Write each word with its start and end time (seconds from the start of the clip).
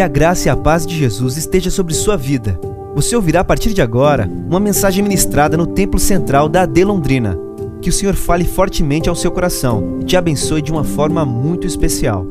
Que 0.00 0.04
a 0.04 0.08
graça 0.08 0.48
e 0.48 0.50
a 0.50 0.56
paz 0.56 0.86
de 0.86 0.96
Jesus 0.96 1.36
esteja 1.36 1.70
sobre 1.70 1.92
sua 1.92 2.16
vida. 2.16 2.58
Você 2.94 3.14
ouvirá 3.14 3.40
a 3.40 3.44
partir 3.44 3.74
de 3.74 3.82
agora 3.82 4.26
uma 4.26 4.58
mensagem 4.58 5.02
ministrada 5.02 5.58
no 5.58 5.66
Templo 5.66 6.00
Central 6.00 6.48
da 6.48 6.62
AD 6.62 6.84
Londrina. 6.86 7.36
Que 7.82 7.90
o 7.90 7.92
Senhor 7.92 8.14
fale 8.14 8.46
fortemente 8.46 9.10
ao 9.10 9.14
seu 9.14 9.30
coração 9.30 10.00
e 10.00 10.06
te 10.06 10.16
abençoe 10.16 10.62
de 10.62 10.72
uma 10.72 10.84
forma 10.84 11.26
muito 11.26 11.66
especial. 11.66 12.24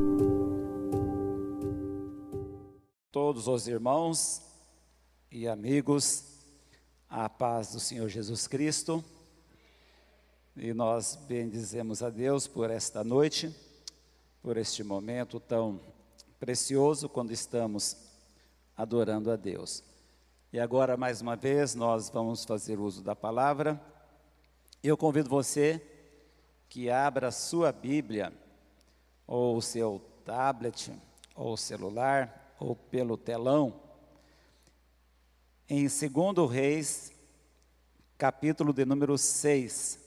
Todos 3.11 3.47
os 3.47 3.68
irmãos 3.68 4.41
e 5.31 5.47
amigos, 5.47 6.23
a 7.07 7.29
paz 7.29 7.73
do 7.73 7.79
Senhor 7.79 8.09
Jesus 8.09 8.47
Cristo. 8.47 9.04
E 10.57 10.73
nós 10.73 11.20
bendizemos 11.27 12.01
a 12.01 12.09
Deus 12.09 12.47
por 12.47 12.71
esta 12.71 13.04
noite, 13.04 13.55
por 14.41 14.57
este 14.57 14.83
momento 14.83 15.39
tão 15.39 15.79
precioso 16.39 17.09
quando 17.09 17.31
estamos 17.31 17.97
adorando 18.75 19.30
a 19.30 19.35
Deus. 19.35 19.84
E 20.53 20.59
agora, 20.59 20.95
mais 20.95 21.21
uma 21.21 21.35
vez, 21.35 21.75
nós 21.75 22.09
vamos 22.09 22.45
fazer 22.45 22.80
uso 22.80 23.03
da 23.03 23.16
palavra. 23.16 23.80
Eu 24.81 24.97
convido 24.97 25.30
você 25.30 25.85
que 26.70 26.89
abra 26.89 27.30
sua 27.30 27.71
Bíblia, 27.71 28.33
ou 29.27 29.61
seu 29.61 30.02
tablet, 30.23 30.91
ou 31.35 31.57
celular, 31.57 32.55
ou 32.59 32.75
pelo 32.75 33.17
telão, 33.17 33.81
em 35.67 35.83
2 35.83 36.49
Reis, 36.49 37.11
capítulo 38.17 38.73
de 38.73 38.85
número 38.85 39.17
6. 39.17 39.99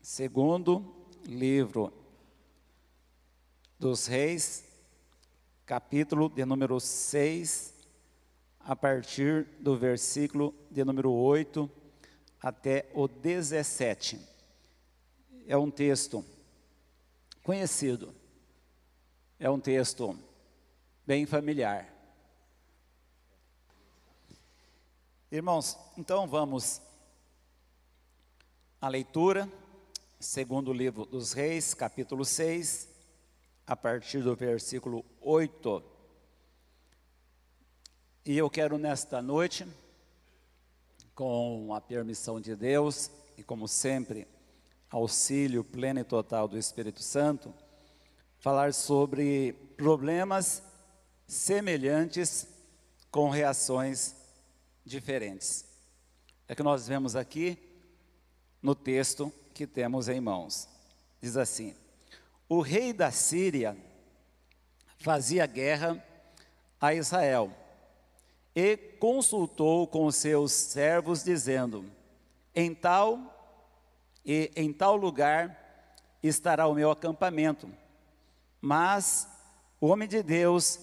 Segundo 0.00 1.06
livro 1.24 2.01
dos 3.82 4.06
Reis, 4.06 4.62
capítulo 5.66 6.28
de 6.28 6.44
número 6.44 6.78
6, 6.78 7.74
a 8.60 8.76
partir 8.76 9.42
do 9.58 9.76
versículo 9.76 10.54
de 10.70 10.84
número 10.84 11.10
8 11.10 11.68
até 12.40 12.88
o 12.94 13.08
17. 13.08 14.20
É 15.48 15.56
um 15.56 15.68
texto 15.68 16.24
conhecido, 17.42 18.14
é 19.36 19.50
um 19.50 19.58
texto 19.58 20.16
bem 21.04 21.26
familiar. 21.26 21.92
Irmãos, 25.28 25.76
então 25.98 26.28
vamos 26.28 26.80
à 28.80 28.86
leitura 28.86 29.50
segundo 30.20 30.70
o 30.70 30.72
livro 30.72 31.04
dos 31.04 31.32
Reis, 31.32 31.74
capítulo 31.74 32.24
6, 32.24 32.91
a 33.72 33.76
partir 33.76 34.22
do 34.22 34.36
versículo 34.36 35.02
8. 35.22 35.82
E 38.26 38.36
eu 38.36 38.50
quero 38.50 38.76
nesta 38.76 39.22
noite, 39.22 39.66
com 41.14 41.72
a 41.72 41.80
permissão 41.80 42.38
de 42.38 42.54
Deus 42.54 43.10
e 43.34 43.42
como 43.42 43.66
sempre, 43.66 44.28
auxílio 44.90 45.64
pleno 45.64 46.00
e 46.00 46.04
total 46.04 46.46
do 46.46 46.58
Espírito 46.58 47.02
Santo, 47.02 47.54
falar 48.40 48.74
sobre 48.74 49.54
problemas 49.78 50.62
semelhantes 51.26 52.46
com 53.10 53.30
reações 53.30 54.14
diferentes. 54.84 55.64
É 56.46 56.54
que 56.54 56.62
nós 56.62 56.86
vemos 56.86 57.16
aqui 57.16 57.56
no 58.60 58.74
texto 58.74 59.32
que 59.54 59.66
temos 59.66 60.10
em 60.10 60.20
mãos. 60.20 60.68
Diz 61.22 61.38
assim: 61.38 61.74
O 62.54 62.60
rei 62.60 62.92
da 62.92 63.10
Síria 63.10 63.74
fazia 64.98 65.46
guerra 65.46 66.04
a 66.78 66.92
Israel 66.92 67.50
e 68.54 68.76
consultou 68.76 69.86
com 69.86 70.10
seus 70.10 70.52
servos, 70.52 71.24
dizendo: 71.24 71.82
Em 72.54 72.74
tal 72.74 73.64
e 74.22 74.52
em 74.54 74.70
tal 74.70 74.96
lugar 74.96 75.88
estará 76.22 76.66
o 76.66 76.74
meu 76.74 76.90
acampamento. 76.90 77.70
Mas 78.60 79.26
o 79.80 79.86
homem 79.86 80.06
de 80.06 80.22
Deus 80.22 80.78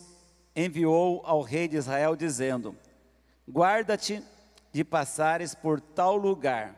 enviou 0.56 1.22
ao 1.24 1.44
rei 1.44 1.68
de 1.68 1.78
Israel, 1.78 2.16
dizendo: 2.16 2.75
Guarda-te 3.47 4.24
de 4.72 4.84
passares 4.84 5.53
por 5.53 5.80
tal 5.80 6.18
lugar, 6.18 6.75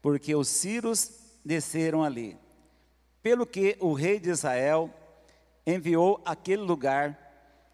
porque 0.00 0.34
os 0.34 0.48
sírios 0.48 1.20
desceram 1.44 2.02
ali. 2.02 2.40
Pelo 3.22 3.46
que 3.46 3.76
o 3.80 3.92
rei 3.92 4.18
de 4.18 4.30
Israel 4.30 4.90
enviou 5.66 6.20
aquele 6.24 6.62
lugar 6.62 7.18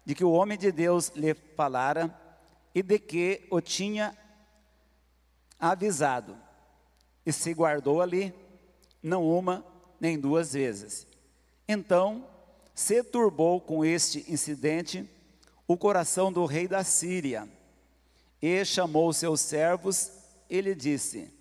de 0.05 0.13
que 0.13 0.23
o 0.23 0.31
homem 0.31 0.57
de 0.57 0.71
Deus 0.71 1.11
lhe 1.15 1.33
falara 1.33 2.13
e 2.73 2.83
de 2.83 2.99
que 2.99 3.47
o 3.49 3.59
tinha 3.59 4.15
avisado. 5.59 6.37
E 7.25 7.31
se 7.33 7.53
guardou 7.53 8.01
ali, 8.01 8.33
não 9.01 9.27
uma 9.27 9.65
nem 9.99 10.19
duas 10.19 10.53
vezes. 10.53 11.07
Então, 11.67 12.27
se 12.73 13.03
turbou 13.03 13.59
com 13.59 13.83
este 13.83 14.31
incidente 14.31 15.09
o 15.67 15.77
coração 15.77 16.31
do 16.31 16.45
rei 16.45 16.67
da 16.67 16.83
Síria, 16.83 17.47
e 18.41 18.63
chamou 18.63 19.11
seus 19.11 19.41
servos 19.41 20.11
e 20.49 20.61
lhe 20.61 20.73
disse: 20.73 21.31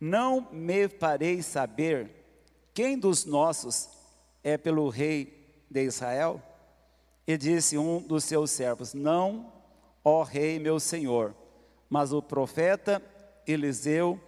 não 0.00 0.48
me 0.50 0.88
farei 0.88 1.42
saber 1.42 2.21
quem 2.74 2.98
dos 2.98 3.24
nossos 3.24 3.88
é 4.42 4.56
pelo 4.56 4.88
rei 4.88 5.64
de 5.70 5.82
Israel? 5.82 6.40
E 7.26 7.36
disse 7.36 7.78
um 7.78 8.00
dos 8.00 8.24
seus 8.24 8.50
servos: 8.50 8.94
Não, 8.94 9.52
ó 10.04 10.22
rei 10.22 10.58
meu 10.58 10.80
senhor, 10.80 11.34
mas 11.88 12.12
o 12.12 12.22
profeta 12.22 13.02
Eliseu, 13.46 14.18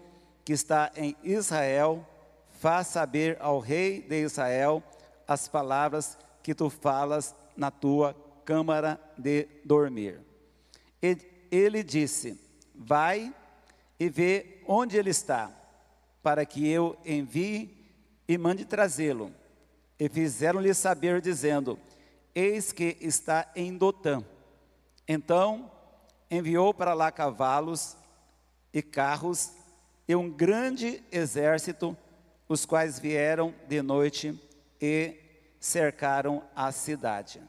que 0.44 0.52
está 0.52 0.92
em 0.96 1.16
Israel, 1.22 2.06
faz 2.50 2.88
saber 2.88 3.36
ao 3.40 3.58
rei 3.58 4.00
de 4.00 4.22
Israel 4.22 4.82
as 5.26 5.48
palavras 5.48 6.16
que 6.42 6.54
tu 6.54 6.68
falas 6.68 7.34
na 7.56 7.70
tua 7.70 8.14
câmara 8.44 9.00
de 9.16 9.48
dormir. 9.64 10.20
E 11.02 11.16
ele 11.50 11.82
disse: 11.82 12.38
Vai 12.74 13.34
e 13.98 14.08
vê 14.08 14.62
onde 14.66 14.96
ele 14.96 15.10
está 15.10 15.50
para 16.22 16.44
que 16.44 16.66
eu 16.68 16.96
envie 17.04 17.73
e 18.28 18.38
mande 18.38 18.64
trazê-lo. 18.64 19.32
E 19.98 20.08
fizeram-lhe 20.08 20.72
saber, 20.74 21.20
dizendo: 21.20 21.78
Eis 22.34 22.72
que 22.72 22.96
está 23.00 23.50
em 23.54 23.76
Dotã. 23.76 24.24
Então 25.06 25.70
enviou 26.30 26.74
para 26.74 26.94
lá 26.94 27.12
cavalos 27.12 27.96
e 28.72 28.82
carros 28.82 29.52
e 30.08 30.14
um 30.16 30.30
grande 30.30 31.02
exército, 31.10 31.96
os 32.48 32.66
quais 32.66 32.98
vieram 32.98 33.54
de 33.68 33.80
noite 33.80 34.38
e 34.80 35.16
cercaram 35.60 36.42
a 36.54 36.70
cidade. 36.72 37.40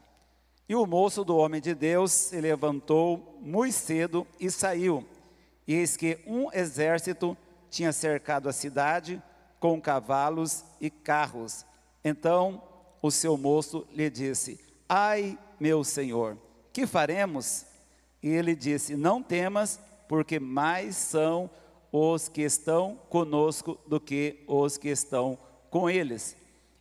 E 0.68 0.74
o 0.74 0.86
moço 0.86 1.24
do 1.24 1.36
homem 1.36 1.60
de 1.60 1.74
Deus 1.74 2.12
se 2.12 2.40
levantou 2.40 3.38
muito 3.40 3.74
cedo 3.74 4.26
e 4.40 4.50
saiu. 4.50 5.06
E 5.66 5.74
eis 5.74 5.96
que 5.96 6.18
um 6.26 6.50
exército 6.52 7.36
tinha 7.70 7.92
cercado 7.92 8.48
a 8.48 8.52
cidade 8.52 9.22
com 9.66 9.80
cavalos 9.80 10.64
e 10.80 10.88
carros. 10.88 11.66
Então 12.04 12.62
o 13.02 13.10
seu 13.10 13.36
moço 13.36 13.84
lhe 13.92 14.08
disse: 14.08 14.60
Ai, 14.88 15.36
meu 15.58 15.82
senhor, 15.82 16.38
que 16.72 16.86
faremos? 16.86 17.66
E 18.22 18.28
ele 18.28 18.54
disse: 18.54 18.94
Não 18.94 19.20
temas, 19.20 19.80
porque 20.08 20.38
mais 20.38 20.94
são 20.94 21.50
os 21.90 22.28
que 22.28 22.42
estão 22.42 22.96
conosco 23.08 23.76
do 23.88 23.98
que 23.98 24.44
os 24.46 24.76
que 24.76 24.88
estão 24.88 25.36
com 25.68 25.90
eles. 25.90 26.36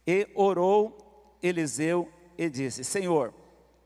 E 0.05 0.27
orou 0.35 1.37
Eliseu 1.41 2.07
e 2.37 2.47
disse: 2.47 2.83
Senhor, 2.83 3.33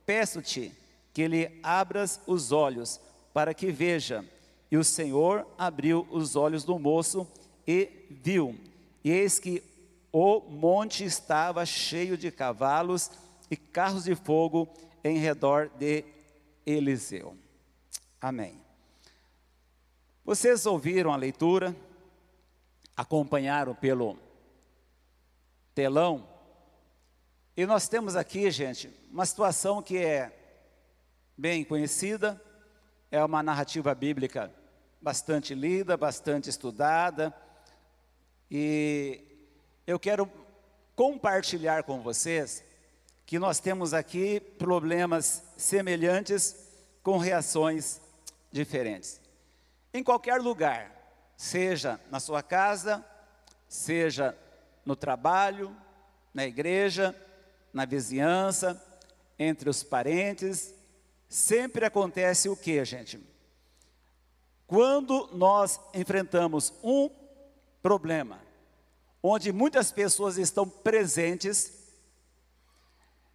peço-te 0.05 0.73
que 1.13 1.25
lhe 1.25 1.57
abras 1.63 2.19
os 2.27 2.51
olhos 2.51 2.99
para 3.33 3.53
que 3.53 3.71
veja. 3.71 4.25
E 4.69 4.75
o 4.75 4.83
Senhor 4.83 5.47
abriu 5.57 6.05
os 6.11 6.35
olhos 6.35 6.65
do 6.65 6.77
moço 6.77 7.25
e 7.65 7.89
viu. 8.09 8.55
E 9.03 9.11
eis 9.11 9.39
que 9.39 9.63
o 10.11 10.39
monte 10.41 11.03
estava 11.03 11.65
cheio 11.65 12.17
de 12.17 12.31
cavalos 12.31 13.11
e 13.49 13.55
carros 13.55 14.03
de 14.03 14.15
fogo 14.15 14.67
em 15.03 15.17
redor 15.17 15.69
de 15.77 16.03
Eliseu. 16.65 17.37
Amém. 18.19 18.59
Vocês 20.25 20.65
ouviram 20.65 21.11
a 21.13 21.15
leitura? 21.15 21.75
Acompanharam 22.95 23.73
pelo 23.73 24.17
telão? 25.73 26.27
E 27.55 27.65
nós 27.65 27.87
temos 27.87 28.15
aqui, 28.15 28.49
gente, 28.51 28.89
uma 29.11 29.25
situação 29.25 29.81
que 29.81 29.97
é 29.97 30.35
bem 31.37 31.63
conhecida, 31.63 32.41
é 33.09 33.23
uma 33.23 33.41
narrativa 33.41 33.95
bíblica 33.95 34.53
bastante 35.01 35.55
lida, 35.55 35.95
bastante 35.95 36.49
estudada, 36.49 37.33
e 38.49 39.21
eu 39.85 39.99
quero 39.99 40.29
compartilhar 40.95 41.83
com 41.83 42.01
vocês 42.01 42.63
que 43.25 43.37
nós 43.37 43.59
temos 43.59 43.93
aqui 43.93 44.39
problemas 44.39 45.43
semelhantes 45.55 46.55
com 47.03 47.17
reações 47.17 48.01
diferentes. 48.51 49.21
Em 49.93 50.03
qualquer 50.03 50.41
lugar, 50.41 50.91
seja 51.37 51.99
na 52.09 52.19
sua 52.19 52.41
casa, 52.41 53.05
seja 53.67 54.35
no 54.83 54.95
trabalho, 54.95 55.75
na 56.33 56.45
igreja, 56.45 57.15
na 57.71 57.85
vizinhança, 57.85 58.83
entre 59.37 59.69
os 59.69 59.83
parentes, 59.83 60.73
sempre 61.27 61.85
acontece 61.85 62.49
o 62.49 62.57
que, 62.57 62.83
gente? 62.83 63.19
Quando 64.65 65.29
nós 65.33 65.79
enfrentamos 65.93 66.73
um 66.83 67.09
problema, 67.81 68.39
onde 69.21 69.51
muitas 69.51 69.91
pessoas 69.91 70.37
estão 70.37 70.67
presentes, 70.67 71.71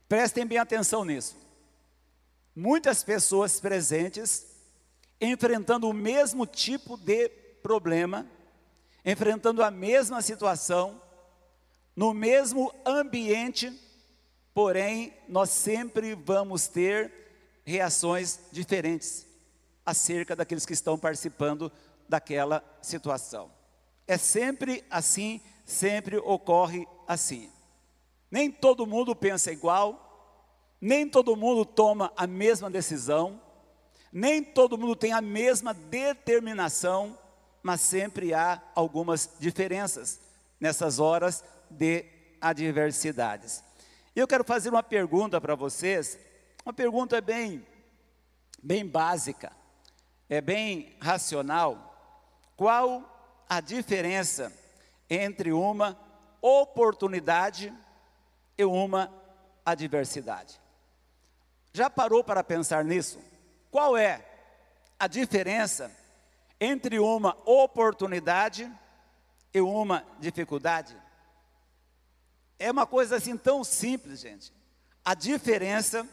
prestem 0.09 0.47
bem 0.47 0.59
atenção 0.59 1.05
nisso. 1.05 1.37
Muitas 2.55 3.03
pessoas 3.03 3.59
presentes 3.61 4.47
enfrentando 5.21 5.89
o 5.89 5.93
mesmo 5.93 6.47
tipo 6.47 6.97
de 6.97 7.29
problema, 7.63 8.27
enfrentando 9.05 9.63
a 9.63 9.71
mesma 9.71 10.21
situação, 10.21 11.01
no 11.97 12.13
mesmo 12.13 12.75
ambiente, 12.85 13.73
porém, 14.53 15.13
nós 15.29 15.51
sempre 15.51 16.15
vamos 16.15 16.67
ter 16.67 17.13
reações 17.65 18.41
diferentes 18.51 19.27
acerca 19.87 20.35
daqueles 20.35 20.67
que 20.67 20.73
estão 20.73 20.99
participando 20.99 21.71
daquela 22.09 22.63
situação. 22.83 23.51
É 24.07 24.17
sempre 24.19 24.85
assim, 24.91 25.41
sempre 25.65 26.17
ocorre 26.19 26.87
assim. 27.07 27.51
Nem 28.31 28.51
todo 28.51 28.87
mundo 28.87 29.15
pensa 29.15 29.53
igual, 29.53 30.05
nem 30.81 31.09
todo 31.09 31.37
mundo 31.37 31.65
toma 31.65 32.13
a 32.17 32.27
mesma 32.27 32.71
decisão, 32.71 33.41
nem 34.13 34.43
todo 34.43 34.77
mundo 34.77 34.95
tem 34.95 35.13
a 35.13 35.21
mesma 35.21 35.73
determinação, 35.73 37.19
mas 37.63 37.81
sempre 37.81 38.35
há 38.35 38.63
algumas 38.75 39.31
diferenças 39.41 40.21
nessas 40.61 40.99
horas 40.99 41.43
de 41.71 42.05
adversidades. 42.41 43.65
Eu 44.15 44.29
quero 44.29 44.45
fazer 44.45 44.69
uma 44.69 44.83
pergunta 44.83 45.41
para 45.41 45.55
vocês, 45.55 46.19
uma 46.65 46.73
pergunta 46.73 47.21
bem, 47.21 47.67
bem 48.63 48.87
básica, 48.87 49.51
é 50.29 50.41
bem 50.41 50.97
racional. 51.01 51.91
Qual 52.57 53.14
a 53.49 53.61
diferença 53.61 54.53
entre 55.09 55.53
uma 55.53 55.99
oportunidade 56.41 57.73
e 58.57 58.65
uma 58.65 59.13
adversidade? 59.65 60.61
Já 61.73 61.91
parou 61.91 62.23
para 62.23 62.45
pensar 62.45 62.85
nisso? 62.85 63.19
Qual 63.71 63.97
é 63.97 64.25
a 64.99 65.07
diferença 65.07 65.91
entre 66.61 66.99
uma 66.99 67.37
oportunidade 67.45 68.71
e 69.53 69.61
uma 69.61 70.05
dificuldade? 70.21 70.97
É 72.59 72.71
uma 72.71 72.87
coisa 72.87 73.17
assim 73.17 73.37
tão 73.37 73.65
simples, 73.65 74.21
gente. 74.21 74.53
A 75.05 75.15
diferença, 75.15 76.09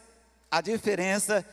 a 0.50 0.60
diferença 0.60 1.46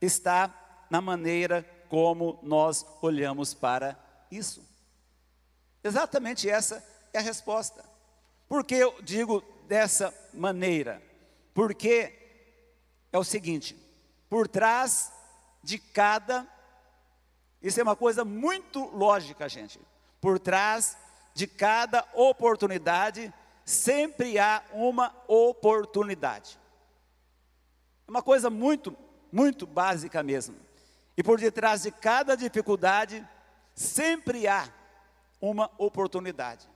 está 0.00 0.86
na 0.88 1.00
maneira 1.00 1.66
como 1.88 2.38
nós 2.42 2.86
olhamos 3.02 3.52
para 3.52 3.98
isso. 4.30 4.64
Exatamente 5.84 6.48
essa 6.48 6.84
é 7.12 7.18
a 7.18 7.22
resposta. 7.22 7.84
Por 8.48 8.64
que 8.64 8.74
eu 8.74 9.00
digo 9.02 9.42
dessa 9.66 10.14
maneira? 10.32 11.02
Porque 11.54 12.12
é 13.12 13.18
o 13.18 13.24
seguinte: 13.24 13.76
por 14.28 14.46
trás 14.46 15.12
de 15.62 15.78
cada, 15.78 16.46
isso 17.60 17.80
é 17.80 17.82
uma 17.82 17.96
coisa 17.96 18.24
muito 18.24 18.84
lógica, 18.96 19.48
gente. 19.48 19.80
Por 20.20 20.38
trás 20.38 20.96
de 21.34 21.46
cada 21.46 22.06
oportunidade 22.14 23.32
sempre 23.64 24.38
há 24.38 24.62
uma 24.72 25.14
oportunidade. 25.26 26.58
É 28.06 28.10
uma 28.10 28.22
coisa 28.22 28.50
muito, 28.50 28.96
muito 29.30 29.66
básica 29.66 30.22
mesmo. 30.22 30.56
E 31.16 31.22
por 31.22 31.38
detrás 31.38 31.82
de 31.82 31.90
cada 31.90 32.36
dificuldade, 32.36 33.26
sempre 33.74 34.46
há 34.46 34.68
uma 35.42 35.68
oportunidade. 35.76 36.70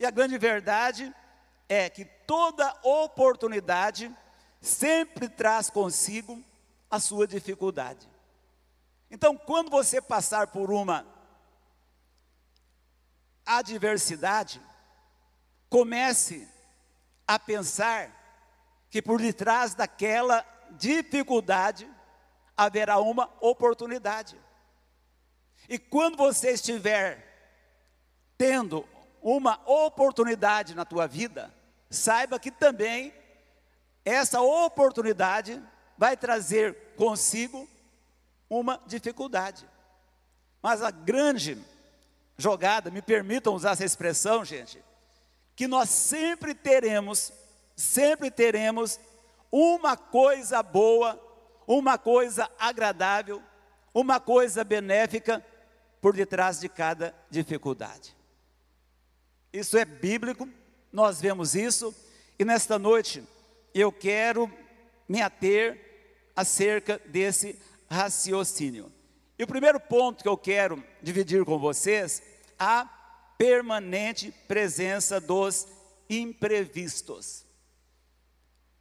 E 0.00 0.06
a 0.06 0.10
grande 0.10 0.38
verdade 0.38 1.14
é 1.68 1.90
que 1.90 2.06
toda 2.26 2.74
oportunidade 2.82 4.10
sempre 4.60 5.28
traz 5.28 5.68
consigo 5.68 6.42
a 6.90 6.98
sua 6.98 7.26
dificuldade. 7.26 8.08
Então, 9.10 9.36
quando 9.36 9.70
você 9.70 10.00
passar 10.00 10.46
por 10.46 10.72
uma 10.72 11.06
adversidade, 13.44 14.60
comece 15.68 16.48
a 17.26 17.38
pensar 17.38 18.10
que 18.88 19.02
por 19.02 19.20
detrás 19.20 19.74
daquela 19.74 20.44
dificuldade 20.70 21.88
haverá 22.56 22.98
uma 22.98 23.30
oportunidade. 23.40 24.38
E 25.68 25.78
quando 25.78 26.16
você 26.16 26.52
estiver 26.52 27.23
tendo 28.36 28.86
uma 29.22 29.60
oportunidade 29.64 30.74
na 30.74 30.84
tua 30.84 31.06
vida, 31.06 31.52
saiba 31.88 32.38
que 32.38 32.50
também 32.50 33.12
essa 34.04 34.40
oportunidade 34.40 35.62
vai 35.96 36.16
trazer 36.16 36.94
consigo 36.96 37.68
uma 38.50 38.80
dificuldade. 38.86 39.66
Mas 40.62 40.82
a 40.82 40.90
grande 40.90 41.58
jogada, 42.36 42.90
me 42.90 43.00
permitam 43.00 43.54
usar 43.54 43.72
essa 43.72 43.84
expressão, 43.84 44.44
gente, 44.44 44.82
que 45.54 45.68
nós 45.68 45.88
sempre 45.88 46.54
teremos, 46.54 47.32
sempre 47.76 48.30
teremos 48.30 48.98
uma 49.50 49.96
coisa 49.96 50.62
boa, 50.62 51.20
uma 51.66 51.96
coisa 51.96 52.50
agradável, 52.58 53.42
uma 53.92 54.18
coisa 54.18 54.64
benéfica 54.64 55.44
por 56.00 56.14
detrás 56.14 56.60
de 56.60 56.68
cada 56.68 57.14
dificuldade. 57.30 58.16
Isso 59.54 59.78
é 59.78 59.84
bíblico, 59.84 60.48
nós 60.92 61.20
vemos 61.20 61.54
isso, 61.54 61.94
e 62.36 62.44
nesta 62.44 62.76
noite 62.76 63.22
eu 63.72 63.92
quero 63.92 64.52
me 65.08 65.22
ater 65.22 66.32
acerca 66.34 67.00
desse 67.06 67.56
raciocínio. 67.88 68.92
E 69.38 69.44
o 69.44 69.46
primeiro 69.46 69.78
ponto 69.78 70.24
que 70.24 70.28
eu 70.28 70.36
quero 70.36 70.82
dividir 71.00 71.44
com 71.44 71.56
vocês, 71.56 72.20
a 72.58 72.84
permanente 73.38 74.32
presença 74.48 75.20
dos 75.20 75.68
imprevistos. 76.10 77.44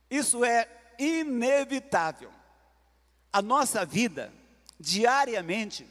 Isso 0.09 0.43
é 0.43 0.67
inevitável. 0.98 2.31
A 3.31 3.43
nossa 3.43 3.86
vida, 3.86 4.33
diariamente, 4.79 5.88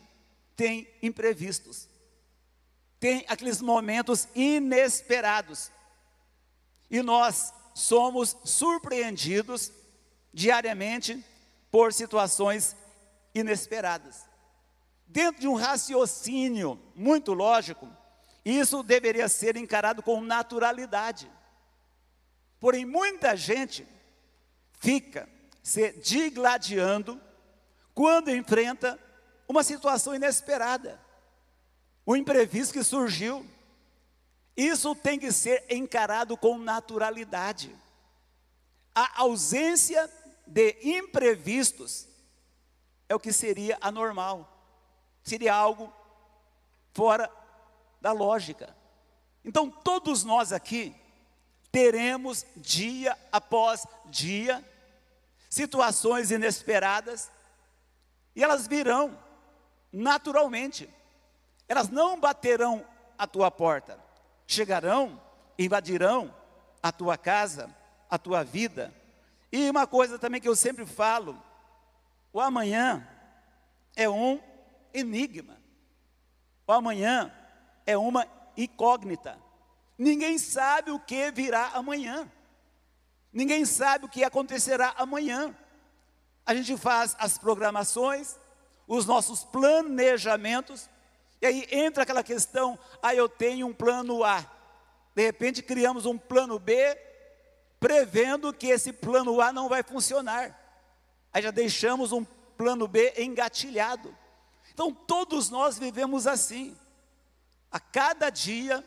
tem 0.56 0.88
imprevistos. 1.00 1.91
Tem 3.02 3.24
aqueles 3.26 3.60
momentos 3.60 4.28
inesperados. 4.32 5.72
E 6.88 7.02
nós 7.02 7.52
somos 7.74 8.36
surpreendidos 8.44 9.72
diariamente 10.32 11.20
por 11.68 11.92
situações 11.92 12.76
inesperadas. 13.34 14.24
Dentro 15.04 15.40
de 15.40 15.48
um 15.48 15.56
raciocínio 15.56 16.80
muito 16.94 17.32
lógico, 17.34 17.88
isso 18.44 18.84
deveria 18.84 19.28
ser 19.28 19.56
encarado 19.56 20.00
com 20.00 20.20
naturalidade. 20.20 21.28
Porém, 22.60 22.84
muita 22.86 23.36
gente 23.36 23.84
fica 24.74 25.28
se 25.60 25.90
digladiando 25.94 27.20
quando 27.96 28.30
enfrenta 28.30 28.96
uma 29.48 29.64
situação 29.64 30.14
inesperada, 30.14 31.00
o 32.04 32.16
imprevisto 32.16 32.72
que 32.72 32.84
surgiu. 32.84 33.46
Isso 34.56 34.94
tem 34.94 35.18
que 35.18 35.32
ser 35.32 35.64
encarado 35.70 36.36
com 36.36 36.58
naturalidade. 36.58 37.74
A 38.94 39.22
ausência 39.22 40.10
de 40.46 40.76
imprevistos 40.82 42.06
é 43.08 43.14
o 43.14 43.20
que 43.20 43.32
seria 43.32 43.78
anormal, 43.80 44.48
seria 45.22 45.54
algo 45.54 45.92
fora 46.92 47.30
da 48.00 48.12
lógica. 48.12 48.76
Então, 49.44 49.70
todos 49.70 50.24
nós 50.24 50.52
aqui 50.52 50.94
teremos 51.70 52.44
dia 52.56 53.16
após 53.30 53.86
dia 54.06 54.62
situações 55.48 56.30
inesperadas 56.30 57.30
e 58.34 58.42
elas 58.42 58.66
virão 58.66 59.18
naturalmente. 59.92 60.88
Elas 61.72 61.88
não 61.88 62.20
baterão 62.20 62.84
a 63.16 63.26
tua 63.26 63.50
porta, 63.50 63.98
chegarão, 64.46 65.18
invadirão 65.58 66.30
a 66.82 66.92
tua 66.92 67.16
casa, 67.16 67.74
a 68.10 68.18
tua 68.18 68.44
vida, 68.44 68.92
E 69.50 69.70
uma 69.70 69.86
coisa 69.86 70.18
também 70.18 70.38
que 70.38 70.46
eu 70.46 70.54
sempre 70.54 70.84
falo: 70.84 71.42
o 72.30 72.38
amanhã 72.38 73.08
é 73.96 74.06
um 74.06 74.38
enigma. 74.92 75.56
O 76.66 76.72
amanhã 76.72 77.32
é 77.86 77.96
uma 77.96 78.26
incógnita. 78.54 79.38
Ninguém 79.96 80.36
sabe 80.36 80.90
o 80.90 81.00
que 81.00 81.30
virá 81.30 81.68
amanhã. 81.68 82.30
Ninguém 83.32 83.64
sabe 83.64 84.04
o 84.04 84.10
que 84.10 84.22
acontecerá 84.22 84.92
amanhã. 84.98 85.56
A 86.44 86.54
gente 86.54 86.76
faz 86.76 87.16
as 87.18 87.38
programações, 87.38 88.38
os 88.86 89.06
nossos 89.06 89.42
planejamentos, 89.42 90.90
e 91.42 91.46
aí 91.46 91.66
entra 91.72 92.04
aquela 92.04 92.22
questão: 92.22 92.78
ah, 93.02 93.12
eu 93.12 93.28
tenho 93.28 93.66
um 93.66 93.74
plano 93.74 94.22
A. 94.22 94.46
De 95.14 95.22
repente 95.22 95.60
criamos 95.60 96.06
um 96.06 96.16
plano 96.16 96.56
B, 96.58 96.96
prevendo 97.80 98.52
que 98.52 98.68
esse 98.68 98.92
plano 98.92 99.40
A 99.40 99.52
não 99.52 99.68
vai 99.68 99.82
funcionar. 99.82 100.56
Aí 101.32 101.42
já 101.42 101.50
deixamos 101.50 102.12
um 102.12 102.24
plano 102.56 102.86
B 102.86 103.12
engatilhado. 103.18 104.16
Então 104.72 104.94
todos 104.94 105.50
nós 105.50 105.76
vivemos 105.76 106.28
assim. 106.28 106.76
A 107.72 107.80
cada 107.80 108.30
dia 108.30 108.84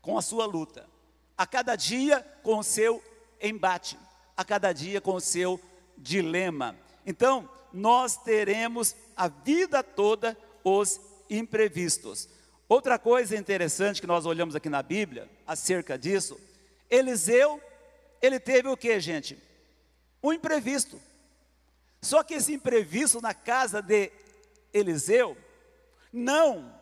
com 0.00 0.16
a 0.16 0.22
sua 0.22 0.46
luta, 0.46 0.88
a 1.36 1.46
cada 1.46 1.76
dia 1.76 2.24
com 2.42 2.58
o 2.58 2.62
seu 2.62 3.02
embate, 3.42 3.98
a 4.36 4.44
cada 4.44 4.72
dia 4.72 5.00
com 5.00 5.14
o 5.14 5.20
seu 5.20 5.60
dilema. 5.98 6.76
Então, 7.04 7.48
nós 7.72 8.16
teremos 8.16 8.94
a 9.16 9.26
vida 9.26 9.82
toda 9.82 10.38
os 10.62 11.00
imprevistos. 11.36 12.28
Outra 12.68 12.98
coisa 12.98 13.36
interessante 13.36 14.00
que 14.00 14.06
nós 14.06 14.26
olhamos 14.26 14.56
aqui 14.56 14.68
na 14.68 14.82
Bíblia, 14.82 15.28
acerca 15.46 15.98
disso, 15.98 16.40
Eliseu, 16.90 17.60
ele 18.20 18.40
teve 18.40 18.68
o 18.68 18.76
que, 18.76 18.98
gente? 19.00 19.38
Um 20.22 20.32
imprevisto. 20.32 21.00
Só 22.00 22.22
que 22.22 22.34
esse 22.34 22.52
imprevisto 22.52 23.20
na 23.20 23.34
casa 23.34 23.80
de 23.80 24.10
Eliseu 24.72 25.36
não 26.12 26.74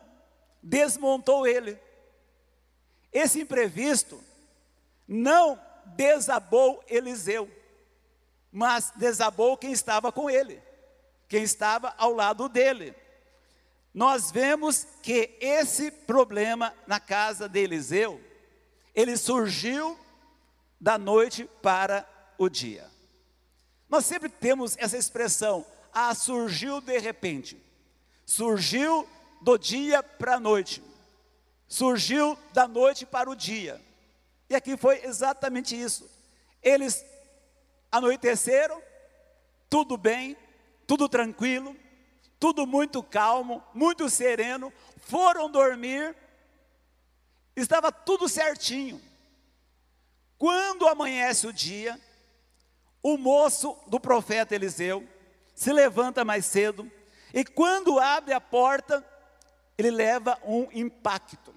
desmontou 0.61 1.45
ele. 1.45 1.77
Esse 3.11 3.41
imprevisto 3.41 4.23
não 5.07 5.59
desabou 5.85 6.83
Eliseu, 6.87 7.49
mas 8.51 8.91
desabou 8.95 9.57
quem 9.57 9.71
estava 9.71 10.11
com 10.11 10.29
ele, 10.29 10.61
quem 11.27 11.43
estava 11.43 11.93
ao 11.97 12.13
lado 12.13 12.47
dele. 12.47 12.95
Nós 13.93 14.31
vemos 14.31 14.87
que 15.03 15.37
esse 15.39 15.91
problema 15.91 16.73
na 16.87 16.99
casa 16.99 17.47
de 17.47 17.59
Eliseu, 17.59 18.19
ele 18.95 19.15
surgiu 19.15 19.97
da 20.81 20.97
noite 20.97 21.47
para 21.61 22.07
o 22.37 22.49
dia. 22.49 22.89
Nós 23.87 24.05
sempre 24.05 24.29
temos 24.29 24.75
essa 24.79 24.97
expressão, 24.97 25.63
ah, 25.93 26.15
surgiu 26.15 26.81
de 26.81 26.97
repente, 26.97 27.61
surgiu 28.25 29.07
do 29.41 29.57
dia 29.57 30.01
para 30.01 30.35
a 30.35 30.39
noite, 30.39 30.81
surgiu 31.67 32.37
da 32.51 32.67
noite 32.67 33.05
para 33.05 33.29
o 33.29 33.35
dia. 33.35 33.79
E 34.49 34.55
aqui 34.55 34.75
foi 34.75 35.05
exatamente 35.05 35.79
isso. 35.79 36.09
Eles 36.61 37.05
anoiteceram, 37.91 38.81
tudo 39.69 39.97
bem, 39.97 40.35
tudo 40.87 41.07
tranquilo, 41.07 41.75
tudo 42.43 42.67
muito 42.67 43.01
calmo, 43.01 43.63
muito 43.73 44.09
sereno, 44.09 44.73
foram 44.97 45.49
dormir, 45.49 46.13
estava 47.55 47.89
tudo 47.89 48.27
certinho. 48.27 49.01
Quando 50.37 50.85
amanhece 50.85 51.47
o 51.47 51.53
dia, 51.53 51.97
o 53.01 53.17
moço 53.17 53.77
do 53.87 53.97
profeta 53.97 54.53
Eliseu 54.53 55.07
se 55.55 55.71
levanta 55.71 56.25
mais 56.25 56.45
cedo 56.45 56.91
e 57.33 57.45
quando 57.45 57.97
abre 57.97 58.33
a 58.33 58.41
porta, 58.41 59.01
ele 59.77 59.91
leva 59.91 60.37
um 60.43 60.67
impacto, 60.73 61.55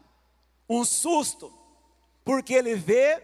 um 0.69 0.85
susto, 0.85 1.52
porque 2.25 2.55
ele 2.55 2.76
vê 2.76 3.21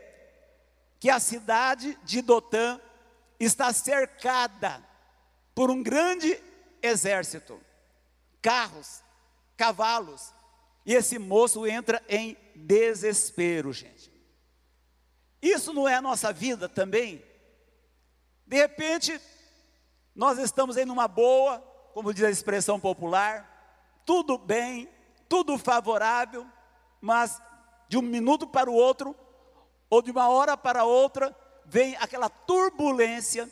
que 0.99 1.09
a 1.09 1.21
cidade 1.21 1.97
de 2.03 2.23
Dotã 2.23 2.81
está 3.39 3.73
cercada 3.73 4.83
por 5.55 5.71
um 5.71 5.81
grande 5.81 6.43
exército, 6.83 7.61
carros, 8.41 9.03
cavalos, 9.57 10.33
e 10.85 10.95
esse 10.95 11.19
moço 11.19 11.67
entra 11.67 12.03
em 12.09 12.37
desespero, 12.55 13.73
gente. 13.73 14.13
Isso 15.41 15.73
não 15.73 15.89
é 15.89 15.95
a 15.95 16.03
nossa 16.03 16.33
vida 16.33 16.69
também? 16.69 17.25
De 18.47 18.57
repente, 18.57 19.21
nós 20.15 20.39
estamos 20.39 20.77
em 20.77 20.89
uma 20.91 21.09
boa, 21.09 21.59
como 21.95 22.13
diz 22.13 22.25
a 22.25 22.31
expressão 22.31 22.79
popular, 22.79 23.49
tudo 24.05 24.37
bem, 24.37 24.89
tudo 25.29 25.57
favorável, 25.57 26.47
mas 27.01 27.41
de 27.89 27.97
um 27.97 28.03
minuto 28.03 28.47
para 28.47 28.71
o 28.71 28.75
outro, 28.75 29.17
ou 29.89 30.03
de 30.03 30.11
uma 30.11 30.29
hora 30.29 30.57
para 30.57 30.85
outra, 30.85 31.35
vem 31.65 31.97
aquela 31.97 32.29
turbulência, 32.29 33.49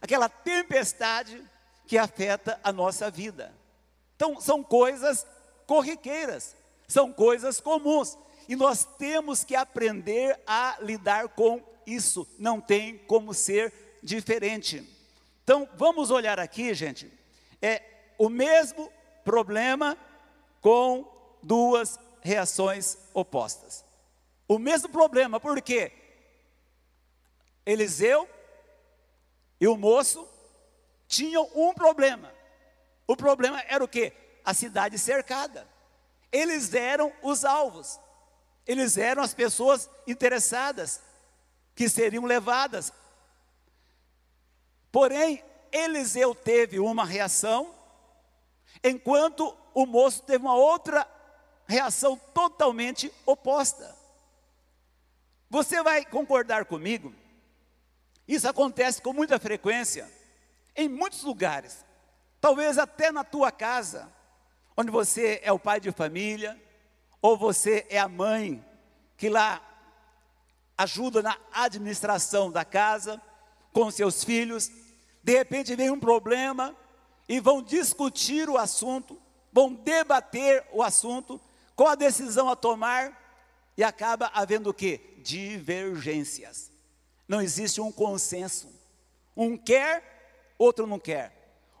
aquela 0.00 0.28
tempestade 0.28 1.42
que 1.90 1.98
afeta 1.98 2.60
a 2.62 2.72
nossa 2.72 3.10
vida. 3.10 3.52
Então, 4.14 4.40
são 4.40 4.62
coisas 4.62 5.26
corriqueiras, 5.66 6.54
são 6.86 7.12
coisas 7.12 7.60
comuns, 7.60 8.16
e 8.48 8.54
nós 8.54 8.84
temos 8.96 9.42
que 9.42 9.56
aprender 9.56 10.38
a 10.46 10.78
lidar 10.80 11.30
com 11.30 11.60
isso, 11.84 12.28
não 12.38 12.60
tem 12.60 12.96
como 12.96 13.34
ser 13.34 13.98
diferente. 14.00 14.88
Então, 15.42 15.68
vamos 15.74 16.12
olhar 16.12 16.38
aqui, 16.38 16.72
gente, 16.74 17.12
é 17.60 17.82
o 18.16 18.28
mesmo 18.28 18.88
problema 19.24 19.98
com 20.60 21.04
duas 21.42 21.98
reações 22.20 22.98
opostas. 23.12 23.84
O 24.46 24.60
mesmo 24.60 24.88
problema, 24.90 25.40
porque 25.40 25.90
Eliseu 27.66 28.28
e 29.60 29.66
o 29.66 29.76
moço 29.76 30.24
tinham 31.10 31.50
um 31.56 31.74
problema. 31.74 32.32
O 33.06 33.16
problema 33.16 33.60
era 33.66 33.82
o 33.82 33.88
que? 33.88 34.12
A 34.44 34.54
cidade 34.54 34.96
cercada. 34.96 35.68
Eles 36.30 36.72
eram 36.72 37.12
os 37.20 37.44
alvos. 37.44 37.98
Eles 38.64 38.96
eram 38.96 39.20
as 39.20 39.34
pessoas 39.34 39.90
interessadas 40.06 41.02
que 41.74 41.88
seriam 41.88 42.24
levadas. 42.24 42.92
Porém, 44.92 45.42
Eliseu 45.72 46.32
teve 46.32 46.78
uma 46.78 47.04
reação, 47.04 47.74
enquanto 48.82 49.56
o 49.74 49.86
moço 49.86 50.22
teve 50.22 50.44
uma 50.44 50.54
outra 50.54 51.06
reação 51.66 52.16
totalmente 52.32 53.12
oposta. 53.26 53.96
Você 55.48 55.82
vai 55.82 56.04
concordar 56.04 56.64
comigo? 56.66 57.12
Isso 58.28 58.48
acontece 58.48 59.02
com 59.02 59.12
muita 59.12 59.40
frequência 59.40 60.19
em 60.82 60.88
muitos 60.88 61.22
lugares. 61.22 61.84
Talvez 62.40 62.78
até 62.78 63.12
na 63.12 63.24
tua 63.24 63.50
casa, 63.50 64.10
onde 64.76 64.90
você 64.90 65.40
é 65.42 65.52
o 65.52 65.58
pai 65.58 65.80
de 65.80 65.92
família, 65.92 66.60
ou 67.20 67.36
você 67.36 67.86
é 67.90 67.98
a 67.98 68.08
mãe 68.08 68.64
que 69.16 69.28
lá 69.28 69.60
ajuda 70.78 71.22
na 71.22 71.36
administração 71.52 72.50
da 72.50 72.64
casa 72.64 73.20
com 73.72 73.90
seus 73.90 74.24
filhos. 74.24 74.70
De 75.22 75.36
repente 75.36 75.76
vem 75.76 75.90
um 75.90 76.00
problema 76.00 76.74
e 77.28 77.38
vão 77.38 77.62
discutir 77.62 78.48
o 78.48 78.56
assunto, 78.56 79.20
vão 79.52 79.74
debater 79.74 80.66
o 80.72 80.82
assunto 80.82 81.40
qual 81.80 81.92
a 81.92 81.94
decisão 81.94 82.50
a 82.50 82.54
tomar? 82.54 83.18
E 83.74 83.82
acaba 83.82 84.30
havendo 84.34 84.68
o 84.68 84.74
que? 84.74 84.98
Divergências. 85.24 86.70
Não 87.26 87.40
existe 87.40 87.80
um 87.80 87.90
consenso. 87.90 88.68
Um 89.34 89.56
quer, 89.56 90.19
outro 90.60 90.86
não 90.86 90.98
quer. 90.98 91.32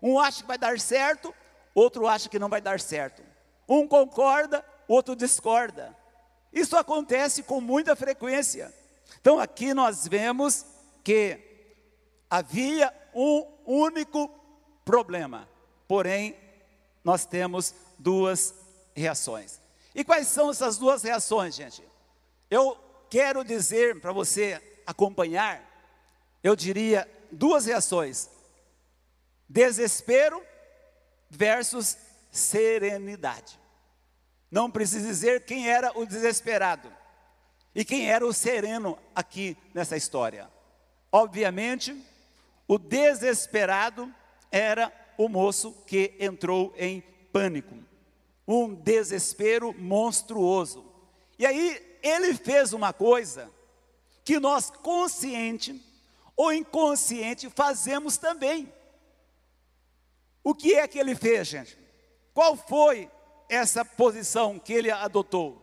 Um 0.02 0.18
acha 0.18 0.40
que 0.40 0.48
vai 0.48 0.56
dar 0.56 0.80
certo, 0.80 1.34
outro 1.74 2.06
acha 2.08 2.30
que 2.30 2.38
não 2.38 2.48
vai 2.48 2.62
dar 2.62 2.80
certo. 2.80 3.22
Um 3.68 3.86
concorda, 3.86 4.64
outro 4.88 5.14
discorda. 5.14 5.94
Isso 6.50 6.76
acontece 6.76 7.42
com 7.42 7.60
muita 7.60 7.94
frequência. 7.94 8.74
Então 9.20 9.38
aqui 9.38 9.74
nós 9.74 10.08
vemos 10.08 10.64
que 11.04 11.38
havia 12.30 12.92
um 13.14 13.46
único 13.66 14.28
problema, 14.82 15.46
porém 15.86 16.34
nós 17.04 17.26
temos 17.26 17.74
duas 17.98 18.54
reações. 18.94 19.60
E 19.94 20.02
quais 20.02 20.26
são 20.26 20.50
essas 20.50 20.78
duas 20.78 21.02
reações, 21.02 21.54
gente? 21.54 21.84
Eu 22.50 22.78
quero 23.10 23.44
dizer 23.44 24.00
para 24.00 24.12
você 24.12 24.60
acompanhar, 24.86 25.62
eu 26.42 26.56
diria 26.56 27.06
duas 27.30 27.66
reações: 27.66 28.30
desespero 29.50 30.40
versus 31.28 31.98
serenidade. 32.30 33.58
Não 34.48 34.70
precisa 34.70 35.06
dizer 35.06 35.44
quem 35.44 35.68
era 35.68 35.90
o 35.98 36.06
desesperado 36.06 36.90
e 37.74 37.84
quem 37.84 38.08
era 38.08 38.24
o 38.24 38.32
sereno 38.32 38.96
aqui 39.14 39.56
nessa 39.74 39.96
história. 39.96 40.48
Obviamente, 41.10 42.00
o 42.68 42.78
desesperado 42.78 44.12
era 44.52 44.92
o 45.18 45.28
moço 45.28 45.72
que 45.84 46.14
entrou 46.20 46.72
em 46.76 47.00
pânico. 47.32 47.74
Um 48.46 48.72
desespero 48.72 49.74
monstruoso. 49.76 50.84
E 51.38 51.44
aí 51.44 51.98
ele 52.02 52.34
fez 52.34 52.72
uma 52.72 52.92
coisa 52.92 53.50
que 54.24 54.38
nós 54.38 54.70
consciente 54.70 55.80
ou 56.36 56.52
inconsciente 56.52 57.50
fazemos 57.50 58.16
também. 58.16 58.72
O 60.42 60.54
que 60.54 60.74
é 60.74 60.88
que 60.88 60.98
ele 60.98 61.14
fez, 61.14 61.48
gente? 61.48 61.78
Qual 62.32 62.56
foi 62.56 63.10
essa 63.48 63.84
posição 63.84 64.58
que 64.58 64.72
ele 64.72 64.90
adotou? 64.90 65.58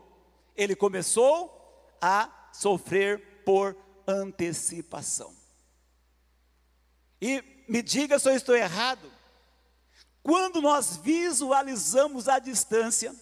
Ele 0.56 0.76
começou 0.76 1.54
a 2.02 2.50
sofrer 2.52 3.44
por 3.44 3.76
antecipação. 4.08 5.36
E 7.22 7.44
me 7.68 7.82
diga 7.82 8.20
se 8.20 8.30
eu 8.30 8.36
estou 8.36 8.56
errado. 8.56 9.12
Quando 10.22 10.62
nós 10.62 10.98
visualizamos 10.98 12.28
a 12.28 12.40
distância, 12.40 13.16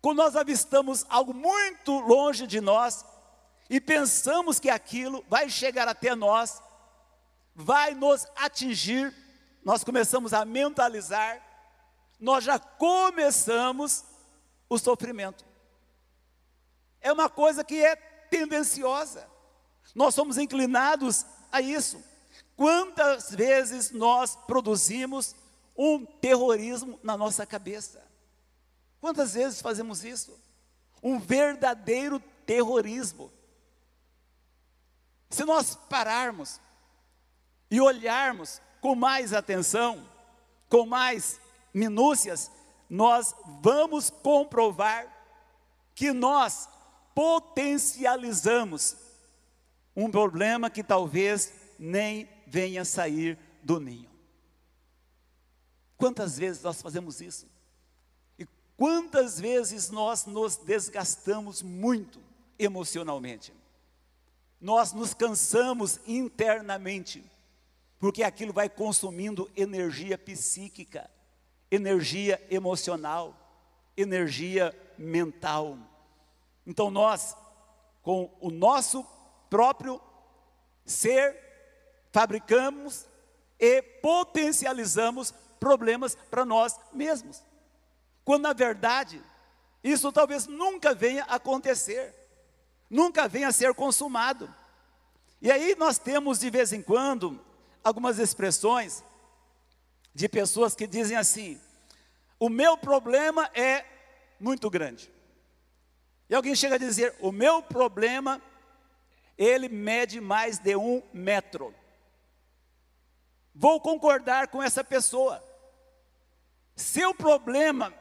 quando 0.00 0.18
nós 0.18 0.34
avistamos 0.34 1.06
algo 1.08 1.32
muito 1.32 1.92
longe 2.00 2.46
de 2.46 2.60
nós 2.60 3.04
e 3.70 3.80
pensamos 3.80 4.58
que 4.58 4.68
aquilo 4.68 5.24
vai 5.28 5.48
chegar 5.48 5.86
até 5.86 6.14
nós, 6.14 6.60
vai 7.54 7.94
nos 7.94 8.26
atingir, 8.34 9.14
nós 9.64 9.84
começamos 9.84 10.32
a 10.32 10.44
mentalizar, 10.44 11.40
nós 12.18 12.44
já 12.44 12.58
começamos 12.58 14.04
o 14.68 14.78
sofrimento. 14.78 15.44
É 17.00 17.12
uma 17.12 17.28
coisa 17.28 17.64
que 17.64 17.84
é 17.84 17.96
tendenciosa. 17.96 19.28
Nós 19.94 20.14
somos 20.14 20.38
inclinados 20.38 21.26
a 21.50 21.60
isso. 21.60 22.02
Quantas 22.56 23.30
vezes 23.30 23.90
nós 23.90 24.36
produzimos 24.36 25.34
um 25.76 26.04
terrorismo 26.04 26.98
na 27.02 27.16
nossa 27.16 27.44
cabeça? 27.44 28.02
Quantas 29.00 29.34
vezes 29.34 29.60
fazemos 29.60 30.04
isso? 30.04 30.38
Um 31.02 31.18
verdadeiro 31.18 32.20
terrorismo. 32.46 33.32
Se 35.28 35.44
nós 35.44 35.74
pararmos 35.74 36.60
e 37.70 37.80
olharmos 37.80 38.60
com 38.82 38.94
mais 38.96 39.32
atenção, 39.32 40.06
com 40.68 40.84
mais 40.84 41.40
minúcias, 41.72 42.50
nós 42.90 43.34
vamos 43.62 44.10
comprovar 44.10 45.06
que 45.94 46.12
nós 46.12 46.68
potencializamos 47.14 48.96
um 49.94 50.10
problema 50.10 50.68
que 50.68 50.82
talvez 50.82 51.52
nem 51.78 52.28
venha 52.46 52.84
sair 52.84 53.38
do 53.62 53.78
ninho. 53.78 54.10
Quantas 55.96 56.36
vezes 56.36 56.60
nós 56.62 56.82
fazemos 56.82 57.20
isso? 57.20 57.46
E 58.36 58.46
quantas 58.76 59.38
vezes 59.38 59.90
nós 59.90 60.26
nos 60.26 60.56
desgastamos 60.56 61.62
muito 61.62 62.20
emocionalmente? 62.58 63.54
Nós 64.60 64.92
nos 64.92 65.14
cansamos 65.14 66.00
internamente, 66.04 67.24
porque 68.02 68.24
aquilo 68.24 68.52
vai 68.52 68.68
consumindo 68.68 69.48
energia 69.54 70.18
psíquica, 70.18 71.08
energia 71.70 72.44
emocional, 72.50 73.32
energia 73.96 74.76
mental. 74.98 75.78
Então 76.66 76.90
nós, 76.90 77.36
com 78.02 78.28
o 78.40 78.50
nosso 78.50 79.06
próprio 79.48 80.00
ser, 80.84 81.38
fabricamos 82.10 83.06
e 83.56 83.80
potencializamos 83.80 85.32
problemas 85.60 86.16
para 86.28 86.44
nós 86.44 86.76
mesmos. 86.92 87.40
Quando 88.24 88.42
na 88.42 88.52
verdade, 88.52 89.22
isso 89.84 90.10
talvez 90.10 90.48
nunca 90.48 90.92
venha 90.92 91.22
a 91.28 91.36
acontecer, 91.36 92.12
nunca 92.90 93.28
venha 93.28 93.46
a 93.46 93.52
ser 93.52 93.72
consumado. 93.74 94.52
E 95.40 95.52
aí 95.52 95.76
nós 95.78 95.98
temos 95.98 96.40
de 96.40 96.50
vez 96.50 96.72
em 96.72 96.82
quando 96.82 97.51
algumas 97.82 98.18
expressões 98.18 99.04
de 100.14 100.28
pessoas 100.28 100.74
que 100.74 100.86
dizem 100.86 101.16
assim: 101.16 101.60
o 102.38 102.48
meu 102.48 102.76
problema 102.76 103.50
é 103.54 103.84
muito 104.38 104.68
grande. 104.68 105.10
E 106.28 106.34
alguém 106.34 106.54
chega 106.54 106.74
a 106.74 106.78
dizer: 106.78 107.14
o 107.20 107.30
meu 107.30 107.62
problema, 107.62 108.40
ele 109.36 109.68
mede 109.68 110.20
mais 110.20 110.58
de 110.58 110.76
um 110.76 111.02
metro. 111.12 111.74
Vou 113.54 113.80
concordar 113.80 114.48
com 114.48 114.62
essa 114.62 114.82
pessoa. 114.82 115.42
Seu 116.74 117.14
problema 117.14 117.92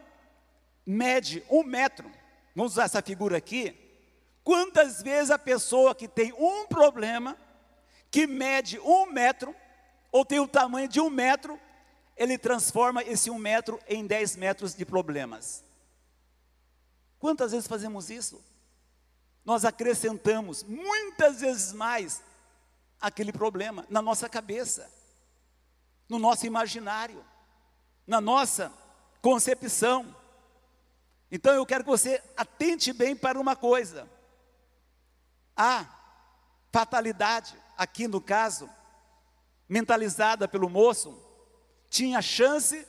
mede 0.85 1.43
um 1.49 1.63
metro, 1.63 2.09
vamos 2.55 2.73
usar 2.73 2.85
essa 2.85 3.01
figura 3.01 3.37
aqui. 3.37 3.77
Quantas 4.43 5.03
vezes 5.03 5.29
a 5.29 5.37
pessoa 5.37 5.93
que 5.93 6.07
tem 6.07 6.33
um 6.33 6.65
problema, 6.65 7.37
que 8.09 8.25
mede 8.25 8.79
um 8.79 9.05
metro, 9.05 9.55
ou 10.11 10.25
tem 10.25 10.39
o 10.39 10.47
tamanho 10.47 10.87
de 10.87 10.99
um 10.99 11.09
metro, 11.09 11.59
ele 12.17 12.37
transforma 12.37 13.01
esse 13.03 13.29
um 13.29 13.37
metro 13.37 13.79
em 13.87 14.05
dez 14.05 14.35
metros 14.35 14.75
de 14.75 14.85
problemas. 14.85 15.63
Quantas 17.17 17.51
vezes 17.51 17.67
fazemos 17.67 18.09
isso? 18.09 18.43
Nós 19.45 19.63
acrescentamos 19.63 20.63
muitas 20.63 21.41
vezes 21.41 21.71
mais 21.71 22.21
aquele 22.99 23.31
problema 23.31 23.85
na 23.89 24.01
nossa 24.01 24.27
cabeça, 24.29 24.91
no 26.07 26.19
nosso 26.19 26.45
imaginário, 26.45 27.25
na 28.05 28.19
nossa 28.19 28.71
concepção. 29.21 30.15
Então 31.31 31.53
eu 31.53 31.65
quero 31.65 31.83
que 31.83 31.89
você 31.89 32.21
atente 32.35 32.91
bem 32.91 33.15
para 33.15 33.39
uma 33.39 33.55
coisa. 33.55 34.07
A 35.55 35.85
fatalidade, 36.71 37.55
aqui 37.77 38.07
no 38.07 38.21
caso, 38.21 38.69
mentalizada 39.71 40.49
pelo 40.49 40.69
moço, 40.69 41.17
tinha 41.89 42.21
chance 42.21 42.85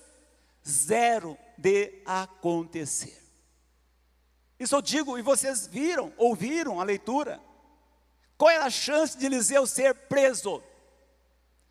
zero 0.68 1.38
de 1.56 2.02
acontecer. 2.04 3.22
Isso 4.58 4.74
eu 4.74 4.82
digo, 4.82 5.16
e 5.16 5.22
vocês 5.22 5.64
viram, 5.64 6.12
ouviram 6.16 6.80
a 6.80 6.84
leitura. 6.84 7.40
Qual 8.36 8.50
era 8.50 8.64
a 8.64 8.70
chance 8.70 9.16
de 9.16 9.26
Eliseu 9.26 9.64
ser 9.64 9.94
preso? 9.94 10.60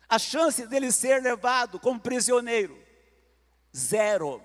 A 0.08 0.18
chance 0.18 0.66
dele 0.66 0.90
ser 0.90 1.20
levado 1.20 1.78
como 1.78 2.00
prisioneiro? 2.00 2.82
Zero. 3.76 4.42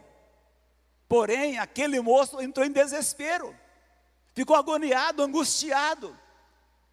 Porém, 1.07 1.59
aquele 1.59 2.01
moço 2.01 2.41
entrou 2.41 2.65
em 2.65 2.71
desespero, 2.73 3.55
ficou 4.35 4.57
agoniado, 4.57 5.23
angustiado. 5.23 6.13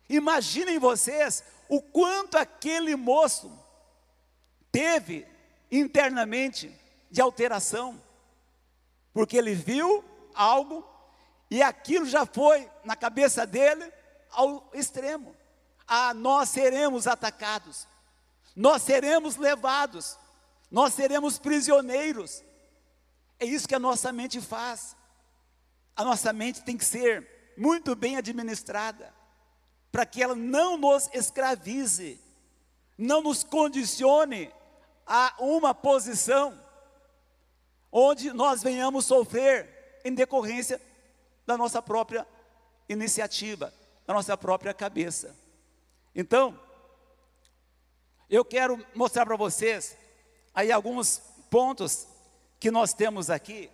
Imaginem 0.09 0.79
vocês 0.79 1.43
o 1.69 1.83
quanto 1.83 2.39
aquele 2.39 2.95
moço 2.95 3.63
teve 4.75 5.25
internamente 5.71 6.69
de 7.09 7.21
alteração, 7.21 8.03
porque 9.13 9.37
ele 9.37 9.55
viu 9.55 10.05
algo 10.35 10.85
e 11.49 11.63
aquilo 11.63 12.05
já 12.07 12.27
foi 12.27 12.69
na 12.83 12.97
cabeça 12.97 13.47
dele 13.47 13.89
ao 14.33 14.69
extremo. 14.75 15.37
Ah, 15.87 16.13
nós 16.13 16.49
seremos 16.49 17.07
atacados, 17.07 17.87
nós 18.57 18.83
seremos 18.83 19.37
levados, 19.37 20.19
nós 20.69 20.93
seremos 20.93 21.39
prisioneiros. 21.39 22.43
É 23.39 23.45
isso 23.45 23.69
que 23.69 23.77
a 23.77 23.79
nossa 23.79 24.13
mente 24.13 24.41
faz. 24.41 24.97
A 25.95 26.03
nossa 26.03 26.33
mente 26.33 26.65
tem 26.65 26.77
que 26.77 26.85
ser 26.85 27.55
muito 27.57 27.95
bem 27.95 28.17
administrada, 28.17 29.15
para 29.93 30.05
que 30.05 30.21
ela 30.21 30.35
não 30.35 30.77
nos 30.77 31.09
escravize, 31.15 32.21
não 32.99 33.23
nos 33.23 33.45
condicione 33.45 34.53
a 35.07 35.35
uma 35.38 35.75
posição 35.75 36.59
onde 37.90 38.33
nós 38.33 38.62
venhamos 38.62 39.07
sofrer 39.07 40.01
em 40.05 40.14
decorrência 40.14 40.81
da 41.47 41.57
nossa 41.57 41.81
própria 41.81 42.27
iniciativa, 42.88 43.73
da 44.07 44.14
nossa 44.14 44.37
própria 44.37 44.75
cabeça. 44.75 45.35
Então, 46.14 46.59
eu 48.29 48.45
quero 48.45 48.85
mostrar 48.95 49.25
para 49.25 49.37
vocês 49.37 49.97
aí 50.55 50.73
alguns 50.73 51.23
pontos 51.51 52.07
que 52.59 52.71
nós 52.71 52.93
temos 52.93 53.31
aqui 53.31 53.71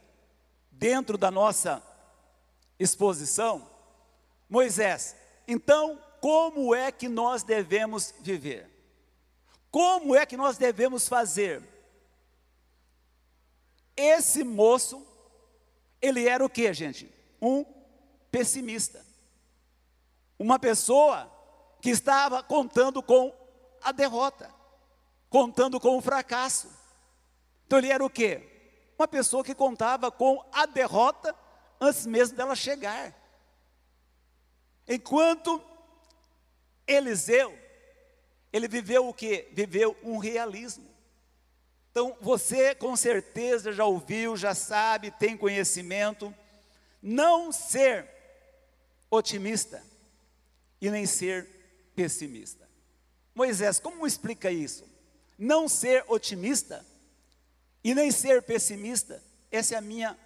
dentro 0.70 1.16
da 1.16 1.30
nossa 1.30 1.82
exposição. 2.78 3.68
Moisés, 4.48 5.16
então, 5.46 5.98
como 6.20 6.74
é 6.74 6.90
que 6.92 7.08
nós 7.08 7.42
devemos 7.42 8.14
viver? 8.20 8.68
Como 9.70 10.14
é 10.16 10.26
que 10.26 10.36
nós 10.36 10.56
devemos 10.58 11.08
fazer? 11.08 11.62
Esse 13.96 14.42
moço, 14.42 15.06
ele 16.00 16.26
era 16.26 16.44
o 16.44 16.50
que, 16.50 16.72
gente? 16.72 17.20
um 17.40 17.64
pessimista. 18.30 19.04
Uma 20.38 20.58
pessoa 20.58 21.30
que 21.80 21.90
estava 21.90 22.42
contando 22.42 23.02
com 23.02 23.34
a 23.82 23.92
derrota. 23.92 24.58
contando 25.28 25.78
com 25.78 25.96
o 25.96 26.00
fracasso. 26.00 26.68
Então 27.64 27.78
ele 27.78 27.92
era 27.92 28.04
o 28.04 28.10
quê? 28.10 28.92
Uma 28.98 29.06
pessoa 29.06 29.44
que 29.44 29.54
contava 29.54 30.10
com 30.10 30.44
a 30.52 30.66
derrota 30.66 31.32
antes 31.80 32.04
mesmo 32.04 32.36
dela 32.36 32.56
chegar. 32.56 33.14
Enquanto 34.88 35.62
Eliseu, 36.84 37.56
ele 38.52 38.68
viveu 38.68 39.08
o 39.08 39.14
que? 39.14 39.48
Viveu 39.52 39.96
um 40.02 40.18
realismo. 40.18 40.88
Então 41.90 42.16
você 42.20 42.74
com 42.74 42.94
certeza 42.96 43.72
já 43.72 43.84
ouviu, 43.84 44.36
já 44.36 44.54
sabe, 44.54 45.10
tem 45.10 45.36
conhecimento. 45.36 46.34
Não 47.02 47.50
ser 47.50 48.08
otimista 49.10 49.82
e 50.80 50.90
nem 50.90 51.06
ser 51.06 51.46
pessimista. 51.94 52.68
Moisés, 53.34 53.78
como 53.80 54.06
explica 54.06 54.50
isso? 54.50 54.84
Não 55.38 55.68
ser 55.68 56.04
otimista 56.08 56.84
e 57.82 57.94
nem 57.94 58.10
ser 58.10 58.42
pessimista, 58.42 59.22
essa 59.50 59.74
é 59.74 59.78
a 59.78 59.82
minha 59.82 60.16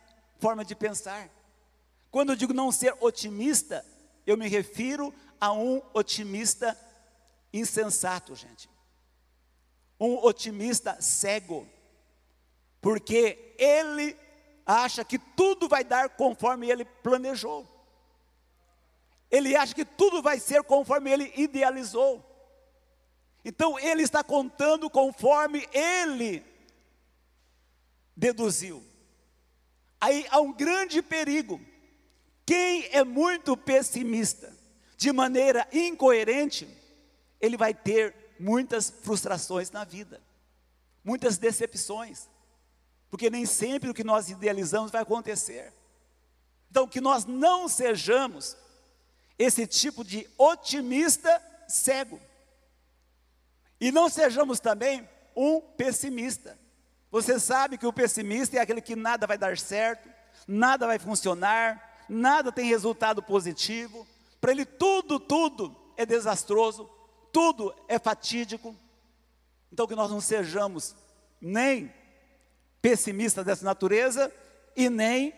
forma 0.41 0.65
de 0.65 0.75
pensar. 0.75 1.31
Quando 2.11 2.33
eu 2.33 2.37
digo 2.37 2.53
não 2.53 2.73
ser 2.73 2.95
otimista, 3.01 3.85
eu 4.27 4.37
me 4.37 4.49
refiro 4.49 5.15
a 5.41 5.53
um 5.53 5.81
otimista 5.93 6.77
insensato, 7.55 8.35
gente. 8.35 8.69
Um 9.99 10.17
otimista 10.17 11.01
cego. 11.01 11.67
Porque 12.81 13.55
ele 13.57 14.17
acha 14.67 15.05
que 15.05 15.19
tudo 15.19 15.69
vai 15.69 15.85
dar 15.85 16.11
conforme 16.11 16.69
ele 16.69 16.85
planejou. 16.85 17.67
Ele 19.31 19.57
acha 19.57 19.75
que 19.75 19.85
tudo 19.85 20.21
vai 20.21 20.39
ser 20.41 20.63
conforme 20.65 21.11
ele 21.11 21.33
idealizou. 21.37 22.23
Então 23.45 23.79
ele 23.79 24.03
está 24.03 24.25
contando 24.25 24.91
conforme 24.91 25.69
ele 25.73 26.45
deduziu. 28.17 28.83
Aí 30.01 30.27
há 30.31 30.41
um 30.41 30.53
grande 30.53 31.01
perigo. 31.03 31.61
Quem 32.47 32.85
é 32.91 33.03
muito 33.03 33.57
pessimista, 33.57 34.55
de 34.97 35.13
maneira 35.13 35.67
incoerente, 35.73 36.69
ele 37.45 37.57
vai 37.57 37.75
ter 37.75 38.15
muitas 38.39 38.91
frustrações 38.91 39.71
na 39.71 39.85
vida, 39.85 40.21
muitas 41.05 41.39
decepções, 41.39 42.29
porque 43.11 43.31
nem 43.31 43.47
sempre 43.47 43.91
o 43.91 43.95
que 43.95 44.03
nós 44.03 44.31
idealizamos 44.31 44.91
vai 44.91 45.03
acontecer. 45.03 45.73
Então, 46.71 46.89
que 46.89 47.01
nós 47.01 47.25
não 47.25 47.69
sejamos 47.69 48.57
esse 49.39 49.67
tipo 49.67 50.03
de 50.05 50.29
otimista 50.37 51.41
cego, 51.69 52.21
e 53.81 53.93
não 53.93 54.09
sejamos 54.09 54.61
também 54.61 55.07
um 55.37 55.61
pessimista. 55.61 56.59
Você 57.11 57.39
sabe 57.39 57.77
que 57.77 57.87
o 57.87 57.93
pessimista 57.93 58.57
é 58.57 58.61
aquele 58.61 58.81
que 58.81 58.97
nada 58.97 59.27
vai 59.27 59.37
dar 59.37 59.59
certo, 59.59 60.09
nada 60.49 60.87
vai 60.87 60.99
funcionar, 60.99 62.05
nada 62.09 62.51
tem 62.51 62.67
resultado 62.67 63.23
positivo. 63.23 64.07
Para 64.41 64.53
ele 64.53 64.65
tudo, 64.65 65.21
tudo 65.21 65.77
é 65.97 66.07
desastroso, 66.07 66.89
tudo 67.35 67.75
é 67.89 67.99
fatídico. 67.99 68.77
Então 69.73 69.89
que 69.89 69.97
nós 69.97 70.09
não 70.09 70.21
sejamos 70.21 70.95
nem 71.41 71.93
pessimistas 72.81 73.45
dessa 73.45 73.65
natureza 73.65 74.33
e 74.77 74.89
nem 74.89 75.35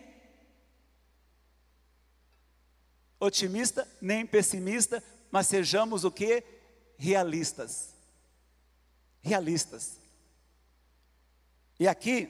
otimista, 3.19 3.87
nem 3.99 4.27
pessimista, 4.27 5.03
mas 5.31 5.47
sejamos 5.47 6.03
o 6.03 6.11
que? 6.11 6.43
Realistas. 6.99 7.95
Realistas. 9.23 9.99
E 11.79 11.87
aqui, 11.87 12.29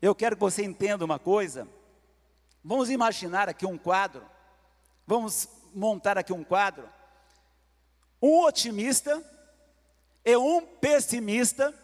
eu 0.00 0.14
quero 0.14 0.36
que 0.36 0.40
você 0.40 0.62
entenda 0.62 1.04
uma 1.04 1.18
coisa. 1.18 1.66
Vamos 2.62 2.88
imaginar 2.88 3.48
aqui 3.48 3.66
um 3.66 3.76
quadro. 3.76 4.24
Vamos 5.08 5.48
montar 5.74 6.16
aqui 6.16 6.32
um 6.32 6.44
quadro. 6.44 6.88
Um 8.22 8.44
otimista 8.44 9.22
e 10.24 10.36
um 10.36 10.64
pessimista 10.76 11.74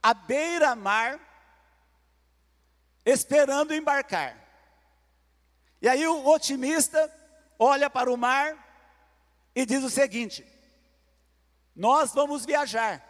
à 0.00 0.14
beira-mar, 0.14 1.18
esperando 3.04 3.74
embarcar. 3.74 4.36
E 5.82 5.88
aí 5.88 6.06
o 6.06 6.26
otimista 6.28 7.12
olha 7.58 7.90
para 7.90 8.12
o 8.12 8.16
mar 8.16 8.56
e 9.54 9.66
diz 9.66 9.82
o 9.82 9.90
seguinte: 9.90 10.46
Nós 11.74 12.14
vamos 12.14 12.46
viajar, 12.46 13.04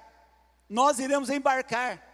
nós 0.68 0.98
iremos 0.98 1.28
embarcar. 1.28 2.08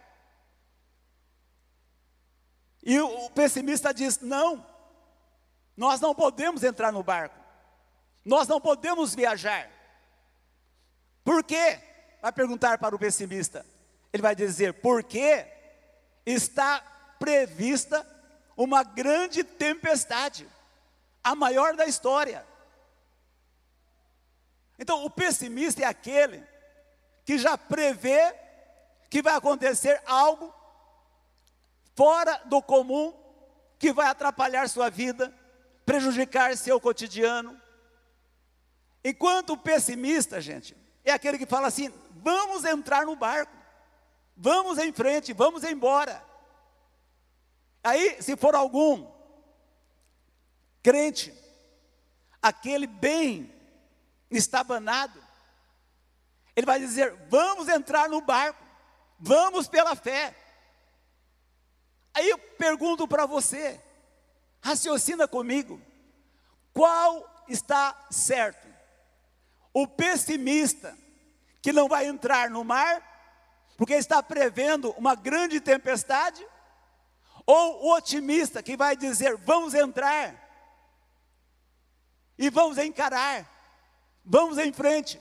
E 2.85 2.99
o 2.99 3.29
pessimista 3.31 3.91
diz: 3.91 4.19
não, 4.19 4.63
nós 5.75 5.99
não 5.99 6.13
podemos 6.13 6.63
entrar 6.63 6.91
no 6.91 7.01
barco, 7.01 7.35
nós 8.23 8.47
não 8.47 8.61
podemos 8.61 9.15
viajar. 9.15 9.74
Por 11.25 11.43
quê? 11.43 11.79
Vai 12.21 12.31
perguntar 12.31 12.77
para 12.77 12.95
o 12.95 12.99
pessimista. 12.99 13.65
Ele 14.13 14.21
vai 14.21 14.35
dizer: 14.35 14.75
porque 14.75 15.45
está 16.25 16.79
prevista 17.19 18.05
uma 18.55 18.83
grande 18.83 19.43
tempestade, 19.43 20.47
a 21.23 21.35
maior 21.35 21.75
da 21.75 21.85
história. 21.85 22.45
Então, 24.77 25.03
o 25.03 25.09
pessimista 25.09 25.81
é 25.81 25.85
aquele 25.85 26.43
que 27.25 27.37
já 27.37 27.57
prevê 27.57 28.33
que 29.09 29.21
vai 29.21 29.33
acontecer 29.33 30.01
algo 30.05 30.53
fora 31.95 32.39
do 32.45 32.61
comum, 32.61 33.13
que 33.79 33.91
vai 33.91 34.07
atrapalhar 34.07 34.69
sua 34.69 34.89
vida, 34.89 35.33
prejudicar 35.85 36.55
seu 36.55 36.79
cotidiano. 36.79 37.59
Enquanto 39.03 39.53
o 39.53 39.57
pessimista, 39.57 40.39
gente, 40.39 40.75
é 41.05 41.13
aquele 41.13 41.37
que 41.37 41.45
fala 41.45 41.67
assim: 41.67 41.93
vamos 42.15 42.65
entrar 42.65 43.05
no 43.05 43.15
barco, 43.15 43.55
vamos 44.35 44.77
em 44.77 44.91
frente, 44.91 45.31
vamos 45.31 45.63
embora. 45.63 46.23
Aí, 47.83 48.21
se 48.21 48.35
for 48.35 48.55
algum 48.55 49.07
crente, 50.81 51.33
aquele 52.41 52.87
bem 52.87 53.53
estabanado, 54.29 55.23
ele 56.55 56.65
vai 56.65 56.79
dizer: 56.79 57.15
vamos 57.29 57.67
entrar 57.67 58.09
no 58.09 58.21
barco, 58.21 58.63
vamos 59.19 59.67
pela 59.67 59.95
fé. 59.95 60.35
Aí 62.13 62.29
eu 62.29 62.37
pergunto 62.37 63.07
para 63.07 63.25
você, 63.25 63.79
raciocina 64.61 65.27
comigo, 65.27 65.81
qual 66.73 67.45
está 67.47 68.07
certo? 68.09 68.74
O 69.77 69.85
pessimista, 69.85 70.97
que 71.61 71.73
não 71.73 71.89
vai 71.89 72.05
entrar 72.07 72.49
no 72.49 72.63
mar, 72.63 73.03
porque 73.75 73.93
está 73.93 74.23
prevendo 74.23 74.91
uma 74.91 75.15
grande 75.15 75.59
tempestade, 75.59 76.41
ou 77.45 77.83
o 77.83 77.93
otimista, 77.93 78.63
que 78.63 78.77
vai 78.77 78.95
dizer: 78.95 79.35
vamos 79.35 79.73
entrar, 79.73 80.33
e 82.37 82.49
vamos 82.49 82.77
encarar, 82.77 83.45
vamos 84.23 84.57
em 84.57 84.71
frente. 84.71 85.19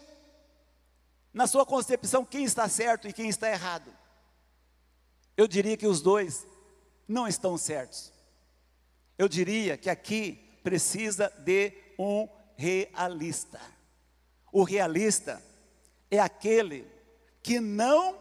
Na 1.33 1.49
sua 1.49 1.67
concepção, 1.67 2.25
quem 2.25 2.45
está 2.45 2.69
certo 2.69 3.09
e 3.09 3.13
quem 3.13 3.29
está 3.29 3.51
errado? 3.51 3.93
Eu 5.37 5.49
diria 5.49 5.77
que 5.77 5.89
os 5.89 6.01
dois 6.01 6.47
não 7.09 7.27
estão 7.27 7.59
certos. 7.59 8.13
Eu 9.19 9.29
diria 9.29 9.77
que 9.77 9.91
aqui 9.91 10.61
precisa 10.63 11.29
de 11.41 11.73
um 11.99 12.29
realista. 12.57 13.74
O 14.55 14.63
realista 14.63 15.43
é 16.09 16.21
aquele 16.21 16.89
que 17.43 17.59
não 17.59 18.17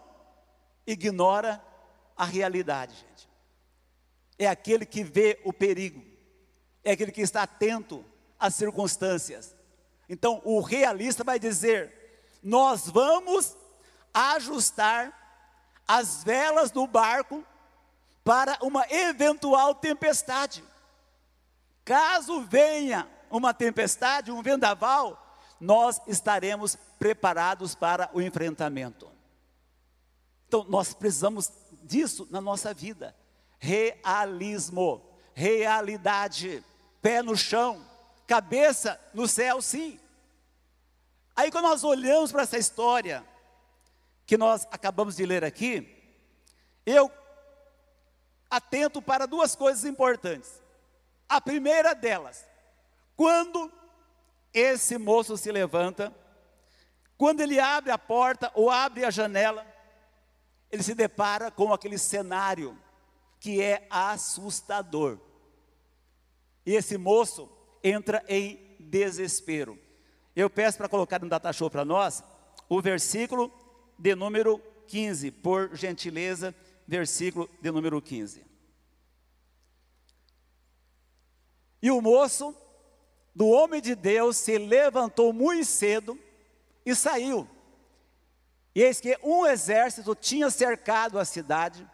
ignora 0.88 1.64
a 2.18 2.26
realidade, 2.26 2.96
gente. 2.96 3.30
É 4.40 4.48
aquele 4.48 4.84
que 4.84 5.04
vê 5.04 5.40
o 5.46 5.54
perigo, 5.54 6.04
é 6.84 6.94
aquele 6.94 7.12
que 7.12 7.22
está 7.22 7.44
atento 7.44 8.04
às 8.40 8.56
circunstâncias. 8.56 9.56
Então, 10.10 10.42
o 10.44 10.60
realista 10.60 11.24
vai 11.24 11.38
dizer: 11.38 11.94
nós 12.42 12.90
vamos 12.90 13.56
ajustar 14.12 15.14
as 15.88 16.24
velas 16.24 16.72
do 16.72 16.88
barco 16.88 17.46
para 18.24 18.58
uma 18.60 18.88
eventual 18.90 19.76
tempestade. 19.76 20.64
Caso 21.86 22.42
venha 22.42 23.08
uma 23.30 23.54
tempestade, 23.54 24.32
um 24.32 24.42
vendaval, 24.42 25.23
nós 25.64 26.02
estaremos 26.08 26.78
preparados 27.00 27.74
para 27.74 28.10
o 28.14 28.22
enfrentamento. 28.22 29.10
Então, 30.46 30.66
nós 30.66 30.94
precisamos 30.94 31.50
disso 31.84 32.28
na 32.30 32.42
nossa 32.42 32.74
vida. 32.74 33.16
Realismo, 33.60 35.02
realidade, 35.34 36.62
pé 37.02 37.22
no 37.22 37.38
chão, 37.38 37.82
cabeça 38.28 39.00
no 39.14 39.26
céu, 39.26 39.62
sim. 39.62 39.98
Aí, 41.34 41.50
quando 41.50 41.70
nós 41.70 41.86
olhamos 41.86 42.30
para 42.30 42.44
essa 42.44 42.58
história, 42.58 43.26
que 44.26 44.38
nós 44.38 44.68
acabamos 44.70 45.16
de 45.16 45.26
ler 45.26 45.46
aqui, 45.46 45.98
eu 46.86 47.10
atento 48.50 49.02
para 49.02 49.26
duas 49.26 49.56
coisas 49.56 49.86
importantes. 49.86 50.62
A 51.30 51.40
primeira 51.40 51.96
delas, 51.96 52.46
quando 53.16 53.72
esse 54.54 54.98
moço 54.98 55.36
se 55.36 55.52
levanta, 55.52 56.14
quando 57.18 57.42
ele 57.42 57.60
abre 57.60 57.92
a 57.92 57.98
porta 57.98 58.52
ou 58.54 58.70
abre 58.70 59.06
a 59.06 59.10
janela, 59.10 59.66
ele 60.72 60.84
se 60.84 60.94
depara 60.94 61.50
com 61.50 61.74
aquele 61.74 61.98
cenário 61.98 62.78
que 63.40 63.62
é 63.62 63.88
assustador. 63.90 65.20
E 66.66 66.74
esse 66.74 66.98
moço 66.98 67.50
entra 67.84 68.24
em 68.28 68.76
desespero. 68.80 69.78
Eu 70.36 70.50
peço 70.50 70.78
para 70.78 70.90
colocar 70.90 71.20
no 71.20 71.30
data 71.30 71.52
show 71.54 71.70
para 71.70 71.86
nós 71.86 72.24
o 72.68 72.82
versículo 72.82 73.52
de 74.00 74.16
número 74.16 74.60
15, 74.88 75.32
por 75.32 75.76
gentileza, 75.76 76.56
versículo 76.88 77.50
de 77.62 77.72
número 77.72 78.02
15. 78.02 78.46
E 81.82 81.92
o 81.92 82.02
moço 82.02 82.56
do 83.36 83.48
homem 83.48 83.82
de 83.82 83.96
Deus 83.96 84.38
se 84.38 84.58
levantou 84.58 85.34
muito 85.34 85.66
cedo 85.66 86.20
e 86.86 86.94
saiu. 86.94 87.48
E 88.76 88.82
eis 88.82 89.00
que 89.00 89.18
um 89.24 89.46
exército 89.46 90.16
tinha 90.16 90.50
cercado 90.50 91.20
a 91.20 91.26
cidade 91.26 91.88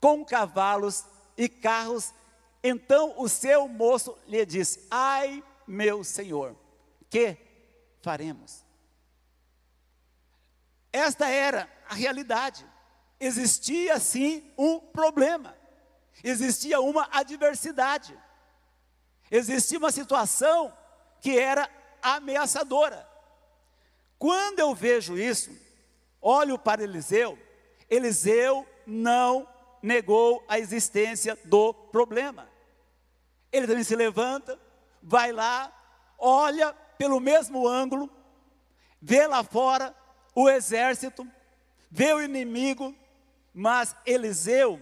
com 0.00 0.24
cavalos 0.24 1.04
e 1.36 1.48
carros. 1.48 2.12
Então 2.62 3.14
o 3.18 3.28
seu 3.28 3.66
moço 3.68 4.16
lhe 4.26 4.44
disse: 4.44 4.86
Ai, 4.90 5.42
meu 5.66 6.04
senhor, 6.04 6.56
que 7.08 7.36
faremos? 8.02 8.64
Esta 10.92 11.28
era 11.28 11.68
a 11.88 11.94
realidade. 11.94 12.66
Existia 13.18 13.98
sim 14.00 14.52
um 14.58 14.80
problema, 14.80 15.56
existia 16.24 16.80
uma 16.80 17.08
adversidade, 17.12 18.18
existia 19.32 19.78
uma 19.78 19.90
situação 19.90 20.70
que 21.20 21.38
era 21.38 21.68
ameaçadora. 22.02 23.08
Quando 24.18 24.58
eu 24.60 24.74
vejo 24.74 25.16
isso, 25.16 25.50
olho 26.20 26.58
para 26.58 26.82
Eliseu, 26.82 27.38
Eliseu 27.88 28.66
não 28.86 29.48
negou 29.82 30.44
a 30.46 30.58
existência 30.58 31.36
do 31.44 31.72
problema. 31.72 32.46
Ele 33.50 33.66
também 33.66 33.84
se 33.84 33.96
levanta, 33.96 34.58
vai 35.02 35.32
lá, 35.32 35.72
olha 36.18 36.74
pelo 36.98 37.18
mesmo 37.18 37.66
ângulo, 37.66 38.10
vê 39.00 39.26
lá 39.26 39.42
fora 39.42 39.96
o 40.34 40.48
exército, 40.48 41.26
vê 41.90 42.12
o 42.12 42.22
inimigo, 42.22 42.94
mas 43.52 43.96
Eliseu, 44.06 44.80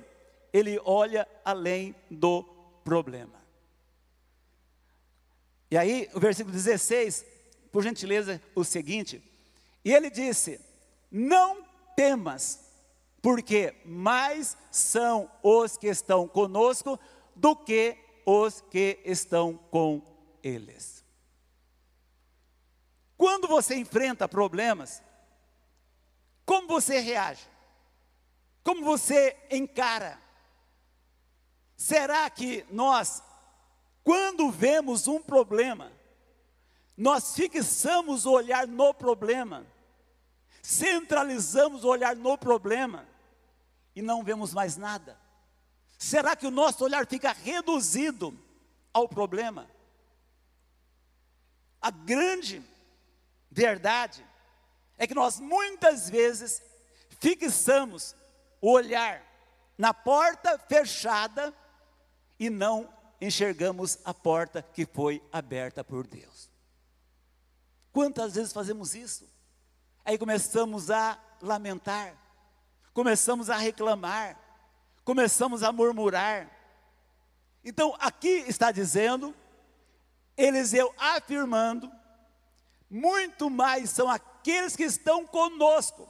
ele 0.52 0.80
olha 0.84 1.26
além 1.44 1.94
do 2.10 2.42
problema. 2.84 3.39
E 5.70 5.76
aí, 5.76 6.08
o 6.14 6.20
versículo 6.20 6.52
16, 6.52 7.24
por 7.70 7.82
gentileza, 7.82 8.42
o 8.54 8.64
seguinte: 8.64 9.22
E 9.84 9.92
ele 9.92 10.10
disse: 10.10 10.60
Não 11.10 11.64
temas, 11.94 12.60
porque 13.22 13.74
mais 13.84 14.56
são 14.70 15.30
os 15.42 15.76
que 15.76 15.86
estão 15.86 16.26
conosco 16.26 16.98
do 17.36 17.54
que 17.54 17.96
os 18.26 18.60
que 18.62 19.00
estão 19.04 19.56
com 19.70 20.02
eles. 20.42 21.04
Quando 23.16 23.46
você 23.46 23.76
enfrenta 23.76 24.28
problemas, 24.28 25.02
como 26.44 26.66
você 26.66 27.00
reage? 27.00 27.46
Como 28.64 28.84
você 28.84 29.36
encara? 29.50 30.18
Será 31.76 32.28
que 32.28 32.64
nós, 32.70 33.22
quando 34.10 34.50
vemos 34.50 35.06
um 35.06 35.22
problema, 35.22 35.92
nós 36.96 37.32
fixamos 37.32 38.26
o 38.26 38.32
olhar 38.32 38.66
no 38.66 38.92
problema, 38.92 39.64
centralizamos 40.60 41.84
o 41.84 41.88
olhar 41.88 42.16
no 42.16 42.36
problema 42.36 43.06
e 43.94 44.02
não 44.02 44.24
vemos 44.24 44.52
mais 44.52 44.76
nada? 44.76 45.16
Será 45.96 46.34
que 46.34 46.44
o 46.44 46.50
nosso 46.50 46.82
olhar 46.82 47.06
fica 47.06 47.30
reduzido 47.30 48.36
ao 48.92 49.08
problema? 49.08 49.70
A 51.80 51.92
grande 51.92 52.60
verdade 53.48 54.26
é 54.98 55.06
que 55.06 55.14
nós 55.14 55.38
muitas 55.38 56.10
vezes 56.10 56.60
fixamos 57.20 58.16
o 58.60 58.72
olhar 58.72 59.22
na 59.78 59.94
porta 59.94 60.58
fechada 60.58 61.54
e 62.40 62.50
não 62.50 62.98
enxergamos 63.20 63.98
a 64.04 64.14
porta 64.14 64.62
que 64.62 64.86
foi 64.86 65.22
aberta 65.30 65.84
por 65.84 66.06
Deus. 66.06 66.50
Quantas 67.92 68.34
vezes 68.34 68.52
fazemos 68.52 68.94
isso? 68.94 69.28
Aí 70.04 70.16
começamos 70.16 70.90
a 70.90 71.18
lamentar, 71.42 72.16
começamos 72.92 73.50
a 73.50 73.56
reclamar, 73.56 74.38
começamos 75.04 75.62
a 75.62 75.70
murmurar. 75.70 76.50
Então 77.64 77.94
aqui 78.00 78.44
está 78.48 78.72
dizendo, 78.72 79.34
Eliseu 80.36 80.92
afirmando, 80.96 81.90
muito 82.88 83.48
mais 83.48 83.90
são 83.90 84.08
aqueles 84.08 84.74
que 84.74 84.84
estão 84.84 85.26
conosco 85.26 86.08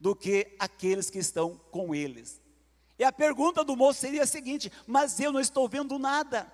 do 0.00 0.16
que 0.16 0.56
aqueles 0.58 1.08
que 1.08 1.18
estão 1.20 1.56
com 1.70 1.94
eles. 1.94 2.41
E 2.98 3.04
a 3.04 3.12
pergunta 3.12 3.64
do 3.64 3.76
moço 3.76 4.00
seria 4.00 4.22
a 4.22 4.26
seguinte: 4.26 4.70
mas 4.86 5.18
eu 5.18 5.32
não 5.32 5.40
estou 5.40 5.68
vendo 5.68 5.98
nada, 5.98 6.52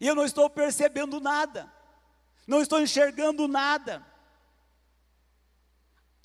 eu 0.00 0.14
não 0.14 0.24
estou 0.24 0.48
percebendo 0.48 1.20
nada, 1.20 1.72
não 2.46 2.60
estou 2.60 2.80
enxergando 2.80 3.46
nada. 3.48 4.06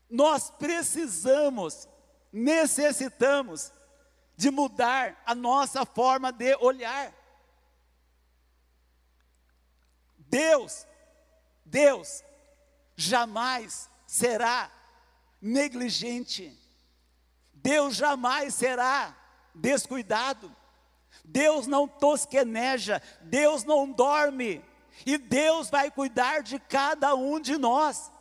Nós 0.09 0.49
precisamos, 0.51 1.87
necessitamos 2.31 3.71
de 4.35 4.51
mudar 4.51 5.21
a 5.25 5.33
nossa 5.33 5.85
forma 5.85 6.31
de 6.31 6.55
olhar. 6.57 7.13
Deus, 10.17 10.85
Deus 11.63 12.23
jamais 12.95 13.89
será 14.05 14.71
negligente. 15.41 16.57
Deus 17.65 17.95
jamais 17.95 18.53
será 18.53 19.17
descuidado. 19.55 20.55
Deus 21.23 21.65
não 21.65 21.87
tosqueneja, 21.87 23.01
Deus 23.21 23.63
não 23.63 23.91
dorme, 23.91 24.63
e 25.03 25.17
Deus 25.17 25.71
vai 25.71 25.89
cuidar 25.89 26.43
de 26.43 26.59
cada 26.59 27.15
um 27.15 27.39
de 27.39 27.57
nós. 27.57 28.11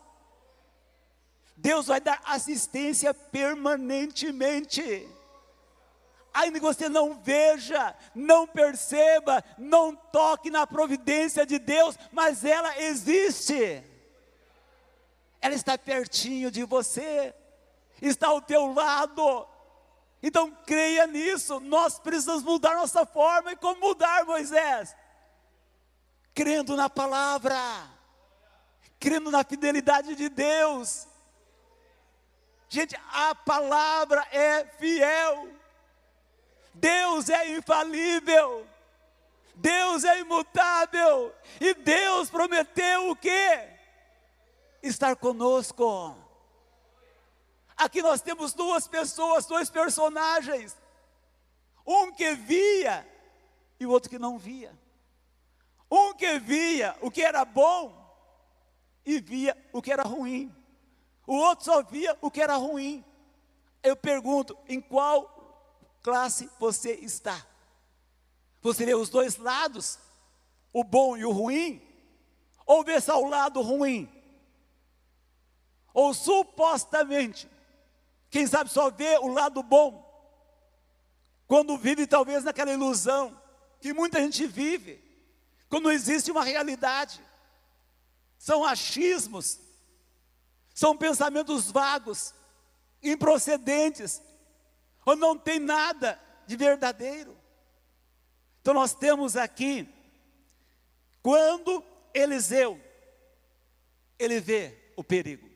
Deus 1.54 1.88
vai 1.88 2.00
dar 2.00 2.22
assistência 2.24 3.12
permanentemente. 3.12 5.06
Ainda 6.32 6.58
que 6.58 6.64
você 6.64 6.88
não 6.88 7.12
veja, 7.20 7.94
não 8.14 8.46
perceba, 8.46 9.44
não 9.58 9.94
toque 9.94 10.50
na 10.50 10.66
providência 10.66 11.44
de 11.44 11.58
Deus, 11.58 11.98
mas 12.10 12.46
ela 12.46 12.80
existe 12.80 13.84
ela 15.44 15.54
está 15.54 15.76
pertinho 15.76 16.50
de 16.50 16.64
você, 16.64 17.34
está 18.00 18.28
ao 18.28 18.40
teu 18.40 18.72
lado. 18.72 19.46
Então 20.22 20.50
creia 20.66 21.06
nisso, 21.06 21.60
nós 21.60 21.98
precisamos 21.98 22.42
mudar 22.42 22.74
nossa 22.74 23.04
forma. 23.04 23.52
E 23.52 23.56
como 23.56 23.80
mudar, 23.80 24.24
Moisés? 24.24 24.94
Crendo 26.34 26.76
na 26.76 26.88
palavra, 26.88 27.56
crendo 28.98 29.30
na 29.30 29.44
fidelidade 29.44 30.14
de 30.14 30.28
Deus. 30.28 31.06
Gente, 32.68 32.98
a 33.12 33.34
palavra 33.34 34.26
é 34.32 34.64
fiel, 34.64 35.48
Deus 36.72 37.28
é 37.28 37.56
infalível, 37.56 38.66
Deus 39.54 40.02
é 40.02 40.18
imutável, 40.18 41.32
e 41.60 41.72
Deus 41.74 42.28
prometeu 42.30 43.10
o 43.10 43.14
quê? 43.16 43.74
estar 44.88 45.16
conosco. 45.16 46.16
Aqui 47.76 48.02
nós 48.02 48.20
temos 48.20 48.52
duas 48.52 48.86
pessoas, 48.86 49.46
dois 49.46 49.68
personagens. 49.68 50.76
Um 51.86 52.12
que 52.12 52.34
via 52.34 53.06
e 53.78 53.86
o 53.86 53.90
outro 53.90 54.08
que 54.08 54.18
não 54.18 54.38
via. 54.38 54.72
Um 55.90 56.14
que 56.14 56.38
via 56.38 56.96
o 57.00 57.10
que 57.10 57.22
era 57.22 57.44
bom 57.44 58.02
e 59.04 59.20
via 59.20 59.56
o 59.72 59.82
que 59.82 59.92
era 59.92 60.02
ruim. 60.02 60.54
O 61.26 61.34
outro 61.34 61.64
só 61.64 61.82
via 61.82 62.16
o 62.20 62.30
que 62.30 62.40
era 62.40 62.56
ruim. 62.56 63.04
Eu 63.82 63.96
pergunto, 63.96 64.56
em 64.68 64.80
qual 64.80 65.98
classe 66.02 66.50
você 66.58 66.92
está? 66.92 67.44
Você 68.62 68.86
vê 68.86 68.94
os 68.94 69.10
dois 69.10 69.36
lados, 69.36 69.98
o 70.72 70.82
bom 70.82 71.16
e 71.16 71.24
o 71.24 71.32
ruim? 71.32 71.82
Ou 72.66 72.82
vê 72.82 73.00
só 73.00 73.22
o 73.22 73.28
lado 73.28 73.60
ruim? 73.60 74.10
ou 75.94 76.12
supostamente 76.12 77.48
Quem 78.34 78.48
sabe 78.48 78.68
só 78.68 78.90
vê 78.90 79.16
o 79.18 79.28
lado 79.28 79.62
bom. 79.62 80.02
Quando 81.46 81.78
vive 81.78 82.04
talvez 82.04 82.42
naquela 82.42 82.72
ilusão 82.72 83.40
que 83.80 83.92
muita 83.92 84.20
gente 84.20 84.44
vive, 84.44 85.00
quando 85.68 85.84
não 85.84 85.92
existe 85.92 86.32
uma 86.32 86.42
realidade. 86.42 87.22
São 88.36 88.64
achismos, 88.64 89.60
são 90.74 90.96
pensamentos 90.96 91.70
vagos, 91.70 92.34
improcedentes, 93.00 94.20
ou 95.06 95.14
não 95.14 95.38
tem 95.38 95.60
nada 95.60 96.20
de 96.44 96.56
verdadeiro. 96.56 97.38
Então 98.60 98.74
nós 98.74 98.94
temos 98.94 99.36
aqui, 99.36 99.88
quando 101.22 101.84
Eliseu, 102.12 102.80
ele 104.18 104.40
vê 104.40 104.92
o 104.96 105.04
perigo, 105.04 105.48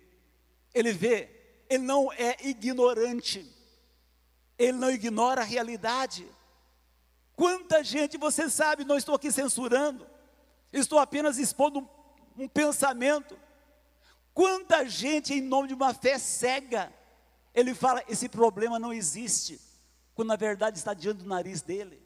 ele 0.72 0.92
vê, 0.92 1.37
ele 1.68 1.84
não 1.84 2.12
é 2.12 2.36
ignorante, 2.42 3.46
ele 4.58 4.78
não 4.78 4.90
ignora 4.90 5.42
a 5.42 5.44
realidade. 5.44 6.26
Quanta 7.36 7.84
gente, 7.84 8.16
você 8.16 8.48
sabe, 8.48 8.84
não 8.84 8.96
estou 8.96 9.14
aqui 9.14 9.30
censurando, 9.30 10.06
estou 10.72 10.98
apenas 10.98 11.38
expondo 11.38 11.80
um, 11.80 12.44
um 12.44 12.48
pensamento. 12.48 13.38
Quanta 14.34 14.88
gente, 14.88 15.34
em 15.34 15.40
nome 15.40 15.68
de 15.68 15.74
uma 15.74 15.92
fé 15.92 16.18
cega, 16.18 16.92
ele 17.54 17.74
fala: 17.74 18.02
esse 18.08 18.28
problema 18.28 18.78
não 18.78 18.92
existe, 18.92 19.60
quando 20.14 20.28
na 20.28 20.36
verdade 20.36 20.78
está 20.78 20.94
diante 20.94 21.18
do 21.18 21.28
nariz 21.28 21.60
dele. 21.60 22.02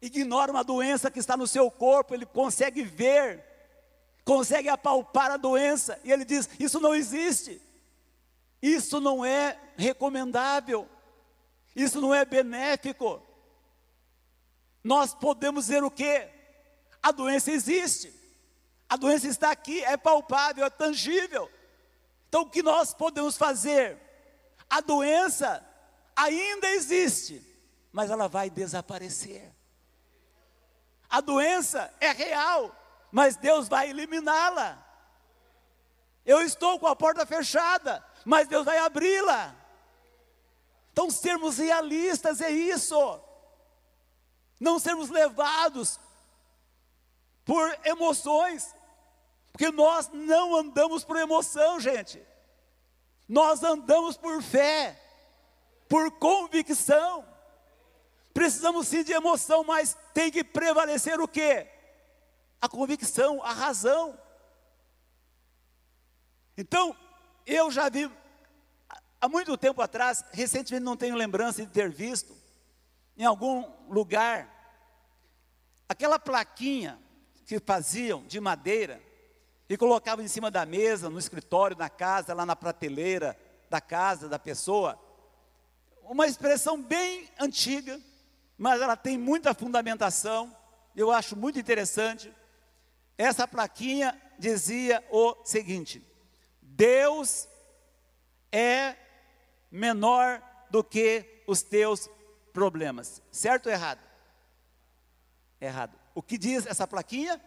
Ignora 0.00 0.52
uma 0.52 0.62
doença 0.62 1.10
que 1.10 1.18
está 1.18 1.36
no 1.36 1.46
seu 1.46 1.70
corpo, 1.70 2.14
ele 2.14 2.24
consegue 2.24 2.84
ver, 2.84 3.44
consegue 4.24 4.68
apalpar 4.68 5.32
a 5.32 5.36
doença, 5.36 5.98
e 6.04 6.12
ele 6.12 6.24
diz: 6.24 6.48
Isso 6.58 6.78
não 6.78 6.94
existe, 6.94 7.60
isso 8.62 9.00
não 9.00 9.24
é 9.24 9.58
recomendável, 9.76 10.88
isso 11.74 12.00
não 12.00 12.14
é 12.14 12.24
benéfico. 12.24 13.22
Nós 14.82 15.14
podemos 15.14 15.66
dizer 15.66 15.84
o 15.84 15.90
quê? 15.90 16.28
A 17.02 17.12
doença 17.12 17.50
existe, 17.50 18.12
a 18.88 18.96
doença 18.96 19.26
está 19.26 19.50
aqui, 19.50 19.82
é 19.84 19.96
palpável, 19.96 20.64
é 20.64 20.70
tangível. 20.70 21.50
Então 22.28 22.42
o 22.42 22.50
que 22.50 22.62
nós 22.62 22.92
podemos 22.92 23.36
fazer? 23.36 23.98
A 24.68 24.80
doença 24.80 25.64
ainda 26.14 26.68
existe, 26.70 27.42
mas 27.92 28.10
ela 28.10 28.28
vai 28.28 28.50
desaparecer. 28.50 29.52
A 31.08 31.20
doença 31.20 31.92
é 32.00 32.12
real, 32.12 32.74
mas 33.10 33.36
Deus 33.36 33.68
vai 33.68 33.90
eliminá-la. 33.90 34.84
Eu 36.26 36.42
estou 36.42 36.78
com 36.78 36.86
a 36.86 36.94
porta 36.94 37.24
fechada, 37.24 38.04
mas 38.28 38.46
Deus 38.46 38.66
vai 38.66 38.76
abri-la. 38.76 39.56
Então, 40.92 41.10
sermos 41.10 41.56
realistas 41.56 42.42
é 42.42 42.50
isso. 42.50 43.18
Não 44.60 44.78
sermos 44.78 45.08
levados 45.08 45.98
por 47.42 47.74
emoções, 47.86 48.74
porque 49.50 49.70
nós 49.70 50.10
não 50.12 50.54
andamos 50.54 51.04
por 51.04 51.16
emoção, 51.16 51.80
gente. 51.80 52.22
Nós 53.26 53.62
andamos 53.62 54.18
por 54.18 54.42
fé, 54.42 55.00
por 55.88 56.10
convicção. 56.18 57.26
Precisamos 58.34 58.88
sim 58.88 59.02
de 59.04 59.12
emoção, 59.12 59.64
mas 59.64 59.96
tem 60.12 60.30
que 60.30 60.44
prevalecer 60.44 61.18
o 61.18 61.26
quê? 61.26 61.66
A 62.60 62.68
convicção, 62.68 63.42
a 63.42 63.54
razão. 63.54 64.20
Então, 66.58 66.94
eu 67.48 67.70
já 67.70 67.88
vi 67.88 68.10
há 69.18 69.28
muito 69.28 69.56
tempo 69.56 69.80
atrás, 69.80 70.22
recentemente 70.32 70.84
não 70.84 70.96
tenho 70.96 71.16
lembrança 71.16 71.64
de 71.64 71.72
ter 71.72 71.90
visto, 71.90 72.36
em 73.16 73.24
algum 73.24 73.64
lugar, 73.88 74.48
aquela 75.88 76.18
plaquinha 76.18 76.98
que 77.46 77.58
faziam 77.58 78.22
de 78.26 78.38
madeira 78.38 79.02
e 79.66 79.76
colocavam 79.76 80.24
em 80.24 80.28
cima 80.28 80.50
da 80.50 80.66
mesa, 80.66 81.08
no 81.08 81.18
escritório, 81.18 81.76
na 81.76 81.88
casa, 81.88 82.34
lá 82.34 82.44
na 82.44 82.54
prateleira 82.54 83.36
da 83.70 83.80
casa 83.80 84.28
da 84.28 84.38
pessoa. 84.38 84.98
Uma 86.02 86.26
expressão 86.26 86.80
bem 86.80 87.28
antiga, 87.38 87.98
mas 88.56 88.80
ela 88.80 88.96
tem 88.96 89.16
muita 89.16 89.54
fundamentação, 89.54 90.54
eu 90.94 91.10
acho 91.10 91.34
muito 91.34 91.58
interessante. 91.58 92.32
Essa 93.16 93.48
plaquinha 93.48 94.20
dizia 94.38 95.02
o 95.10 95.34
seguinte: 95.44 96.02
Deus 96.78 97.48
é 98.52 98.94
menor 99.68 100.40
do 100.70 100.84
que 100.84 101.42
os 101.44 101.60
teus 101.60 102.08
problemas. 102.52 103.20
Certo 103.32 103.66
ou 103.66 103.72
errado? 103.72 103.98
Errado. 105.60 105.98
O 106.14 106.22
que 106.22 106.38
diz 106.38 106.66
essa 106.66 106.86
plaquinha? 106.86 107.42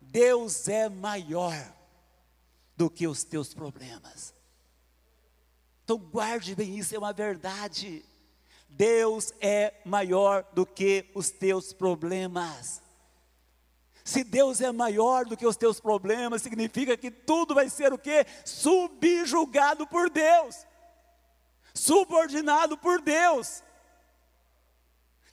Deus 0.00 0.66
é 0.66 0.88
maior 0.88 1.54
do 2.76 2.90
que 2.90 3.06
os 3.06 3.22
teus 3.22 3.54
problemas. 3.54 4.34
Então 5.84 5.98
guarde 5.98 6.56
bem 6.56 6.76
isso, 6.76 6.96
é 6.96 6.98
uma 6.98 7.12
verdade. 7.12 8.04
Deus 8.68 9.32
é 9.40 9.72
maior 9.84 10.44
do 10.52 10.66
que 10.66 11.08
os 11.14 11.30
teus 11.30 11.72
problemas. 11.72 12.82
Se 14.08 14.24
Deus 14.24 14.62
é 14.62 14.72
maior 14.72 15.26
do 15.26 15.36
que 15.36 15.46
os 15.46 15.54
teus 15.54 15.78
problemas, 15.78 16.40
significa 16.40 16.96
que 16.96 17.10
tudo 17.10 17.54
vai 17.54 17.68
ser 17.68 17.92
o 17.92 17.98
que? 17.98 18.24
Subjugado 18.42 19.86
por 19.86 20.08
Deus, 20.08 20.66
subordinado 21.74 22.78
por 22.78 23.02
Deus. 23.02 23.62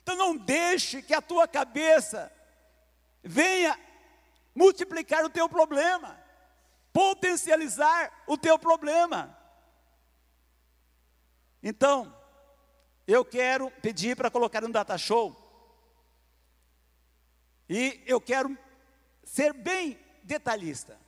Então 0.02 0.14
não 0.14 0.36
deixe 0.36 1.00
que 1.00 1.14
a 1.14 1.22
tua 1.22 1.48
cabeça 1.48 2.30
venha 3.22 3.80
multiplicar 4.54 5.24
o 5.24 5.30
teu 5.30 5.48
problema, 5.48 6.14
potencializar 6.92 8.24
o 8.26 8.36
teu 8.36 8.58
problema. 8.58 9.34
Então, 11.62 12.14
eu 13.06 13.24
quero 13.24 13.70
pedir 13.80 14.14
para 14.14 14.30
colocar 14.30 14.62
um 14.62 14.70
data 14.70 14.98
show. 14.98 15.34
E 17.70 18.02
eu 18.06 18.20
quero 18.20 18.56
ser 19.26 19.52
bem 19.52 19.98
detalhista 20.22 20.98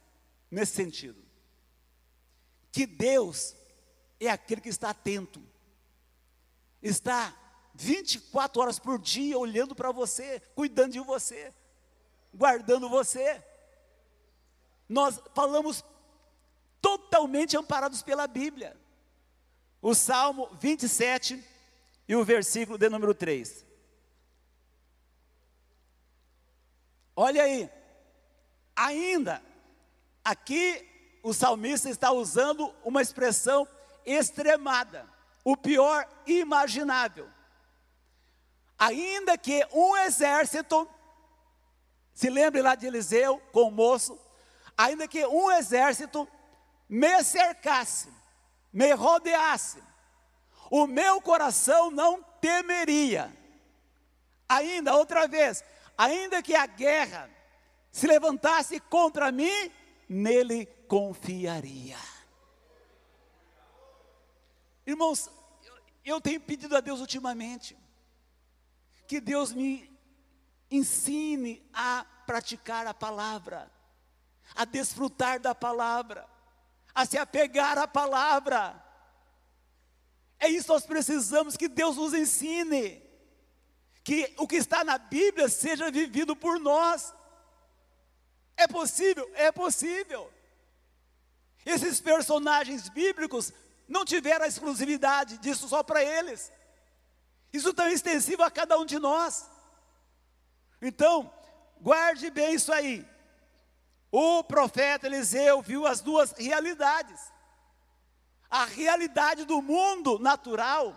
nesse 0.51 0.73
sentido. 0.73 1.25
Que 2.71 2.85
Deus 2.85 3.55
é 4.21 4.29
aquele 4.29 4.61
que 4.61 4.69
está 4.69 4.91
atento, 4.91 5.43
está 6.83 7.35
24 7.75 8.61
horas 8.61 8.79
por 8.79 8.99
dia 8.99 9.39
olhando 9.39 9.75
para 9.75 9.91
você, 9.91 10.41
cuidando 10.55 10.93
de 10.93 11.01
você, 11.01 11.55
guardando 12.35 12.91
você. 12.91 13.43
Nós 14.87 15.19
falamos 15.35 15.83
totalmente 16.83 17.57
amparados 17.57 18.03
pela 18.03 18.27
Bíblia. 18.27 18.77
O 19.81 19.95
Salmo 19.95 20.49
27, 20.57 21.43
e 22.09 22.17
o 22.17 22.25
versículo 22.25 22.79
de 22.79 22.89
número 22.89 23.15
3. 23.15 23.67
Olha 27.15 27.43
aí, 27.43 27.69
ainda, 28.79 29.43
aqui 30.25 30.89
o 31.21 31.35
salmista 31.35 31.91
está 31.91 32.13
usando 32.13 32.73
uma 32.85 33.03
expressão 33.03 33.67
extremada, 34.07 35.05
o 35.45 35.57
pior 35.57 36.09
imaginável. 36.25 37.29
Ainda 38.79 39.37
que 39.37 39.67
um 39.73 39.97
exército, 39.97 40.89
se 42.15 42.31
lembre 42.31 42.63
lá 42.63 42.77
de 42.77 42.87
Eliseu 42.87 43.43
com 43.53 43.63
o 43.65 43.71
moço, 43.73 44.17
ainda 44.77 45.09
que 45.09 45.27
um 45.27 45.51
exército 45.51 46.29
me 46.89 47.23
cercasse, 47.25 48.09
me 48.73 48.93
rodeasse, 48.93 49.83
o 50.71 50.87
meu 50.87 51.21
coração 51.21 51.91
não 51.91 52.23
temeria. 52.41 53.37
Ainda, 54.49 54.95
outra 54.95 55.27
vez, 55.27 55.65
ainda 55.97 56.43
que 56.43 56.55
a 56.55 56.65
guerra 56.65 57.29
se 57.99 58.07
levantasse 58.07 58.81
contra 58.81 59.33
mim, 59.33 59.71
nele 60.09 60.67
confiaria. 60.87 61.99
Irmãos, 64.87 65.31
eu 66.05 66.21
tenho 66.21 66.41
pedido 66.41 66.77
a 66.77 66.81
Deus 66.81 67.01
ultimamente, 67.01 67.77
que 69.07 69.21
Deus 69.21 69.53
me 69.53 69.91
ensine 70.71 71.63
a 71.73 72.07
praticar 72.27 72.87
a 72.87 72.95
palavra, 72.95 73.71
a 74.55 74.65
desfrutar 74.65 75.41
da 75.41 75.55
palavra, 75.55 76.27
a 76.95 77.05
se 77.05 77.19
apegar 77.19 77.79
à 77.79 77.87
palavra, 77.87 78.85
é 80.39 80.49
isso 80.49 80.67
que 80.67 80.73
nós 80.73 80.87
precisamos 80.87 81.57
que 81.57 81.69
Deus 81.69 81.97
nos 81.97 82.15
ensine. 82.15 83.03
Que 84.05 84.33
o 84.39 84.47
que 84.47 84.57
está 84.57 84.85
na 84.85 84.97
Bíblia 84.97 85.49
seja 85.49 85.91
vivido 85.91 86.37
por 86.37 86.61
nós. 86.61 87.13
É 88.69 88.73
possível? 88.73 89.31
É 89.35 89.51
possível. 89.53 90.31
Esses 91.65 92.01
personagens 92.01 92.89
bíblicos 92.91 93.53
não 93.89 94.05
tiveram 94.05 94.45
a 94.45 94.49
exclusividade 94.49 95.39
disso 95.39 95.67
só 95.69 95.83
para 95.83 96.05
eles. 96.05 96.53
Isso 97.51 97.75
é 97.81 97.93
extensivo 97.93 98.43
a 98.43 98.51
cada 98.51 98.79
um 98.79 98.85
de 98.85 98.99
nós. 98.99 99.49
Então, 100.83 101.33
guarde 101.81 102.31
bem 102.31 102.55
isso 102.55 102.71
aí. 102.71 103.07
O 104.13 104.45
profeta 104.45 105.07
Eliseu 105.07 105.63
viu 105.63 105.87
as 105.87 106.03
duas 106.03 106.33
realidades. 106.33 107.21
A 108.51 108.67
realidade 108.67 109.45
do 109.45 109.63
mundo 109.63 110.19
natural, 110.19 110.95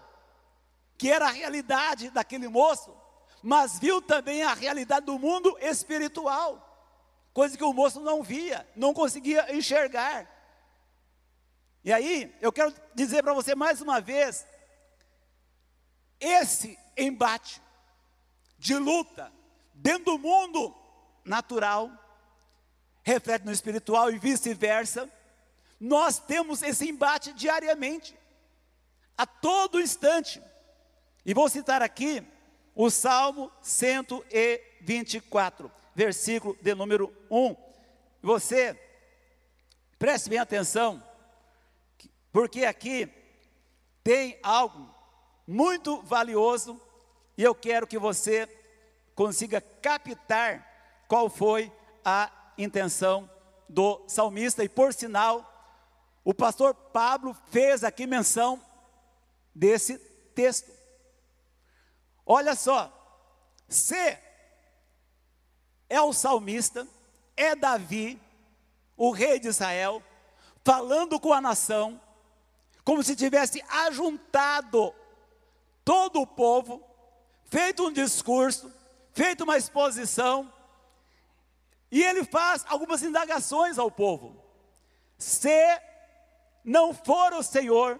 que 0.97 1.09
era 1.09 1.27
a 1.27 1.31
realidade 1.31 2.09
daquele 2.09 2.47
moço, 2.49 2.95
mas 3.41 3.79
viu 3.79 4.01
também 4.01 4.43
a 4.43 4.53
realidade 4.53 5.05
do 5.05 5.17
mundo 5.17 5.57
espiritual, 5.61 6.70
coisa 7.33 7.57
que 7.57 7.63
o 7.63 7.73
moço 7.73 7.99
não 7.99 8.21
via, 8.21 8.67
não 8.75 8.93
conseguia 8.93 9.55
enxergar. 9.55 10.29
E 11.83 11.91
aí, 11.91 12.31
eu 12.41 12.51
quero 12.51 12.71
dizer 12.93 13.23
para 13.23 13.33
você 13.33 13.55
mais 13.55 13.81
uma 13.81 13.99
vez, 13.99 14.45
esse 16.19 16.77
embate 16.95 17.59
de 18.59 18.75
luta 18.75 19.33
dentro 19.73 20.05
do 20.05 20.19
mundo 20.19 20.75
natural 21.25 21.89
reflete 23.03 23.45
no 23.45 23.51
espiritual 23.51 24.11
e 24.11 24.19
vice-versa. 24.19 25.09
Nós 25.79 26.19
temos 26.19 26.61
esse 26.61 26.87
embate 26.87 27.33
diariamente, 27.33 28.15
a 29.17 29.25
todo 29.25 29.81
instante. 29.81 30.39
E 31.25 31.33
vou 31.33 31.49
citar 31.49 31.81
aqui 31.81 32.23
o 32.75 32.91
Salmo 32.91 33.51
124, 33.61 35.71
versículo 36.03 36.57
de 36.59 36.73
número 36.73 37.13
1. 37.29 37.55
Você 38.23 38.75
preste 39.99 40.31
bem 40.31 40.39
atenção, 40.39 41.03
porque 42.31 42.65
aqui 42.65 43.07
tem 44.03 44.39
algo 44.41 44.89
muito 45.45 46.01
valioso 46.01 46.81
e 47.37 47.43
eu 47.43 47.53
quero 47.53 47.85
que 47.85 47.99
você 47.99 48.49
consiga 49.13 49.61
captar 49.61 51.05
qual 51.07 51.29
foi 51.29 51.71
a 52.03 52.31
intenção 52.57 53.29
do 53.69 54.03
salmista. 54.07 54.63
E 54.63 54.69
por 54.69 54.95
sinal, 54.95 55.47
o 56.23 56.33
pastor 56.33 56.73
Pablo 56.73 57.37
fez 57.51 57.83
aqui 57.83 58.07
menção 58.07 58.59
desse 59.53 59.99
texto. 60.33 60.71
Olha 62.25 62.55
só, 62.55 62.91
se 63.69 64.30
é 65.91 66.01
o 66.01 66.13
salmista, 66.13 66.87
é 67.35 67.53
Davi, 67.53 68.17
o 68.95 69.11
rei 69.11 69.41
de 69.41 69.49
Israel, 69.49 70.01
falando 70.63 71.19
com 71.19 71.33
a 71.33 71.41
nação, 71.41 72.01
como 72.81 73.03
se 73.03 73.13
tivesse 73.13 73.61
ajuntado 73.67 74.95
todo 75.83 76.21
o 76.21 76.25
povo, 76.25 76.81
feito 77.43 77.85
um 77.85 77.91
discurso, 77.91 78.73
feito 79.11 79.43
uma 79.43 79.57
exposição, 79.57 80.51
e 81.91 82.01
ele 82.01 82.23
faz 82.23 82.63
algumas 82.69 83.03
indagações 83.03 83.77
ao 83.77 83.91
povo. 83.91 84.41
Se 85.17 85.77
não 86.63 86.93
for 86.93 87.33
o 87.33 87.43
Senhor 87.43 87.99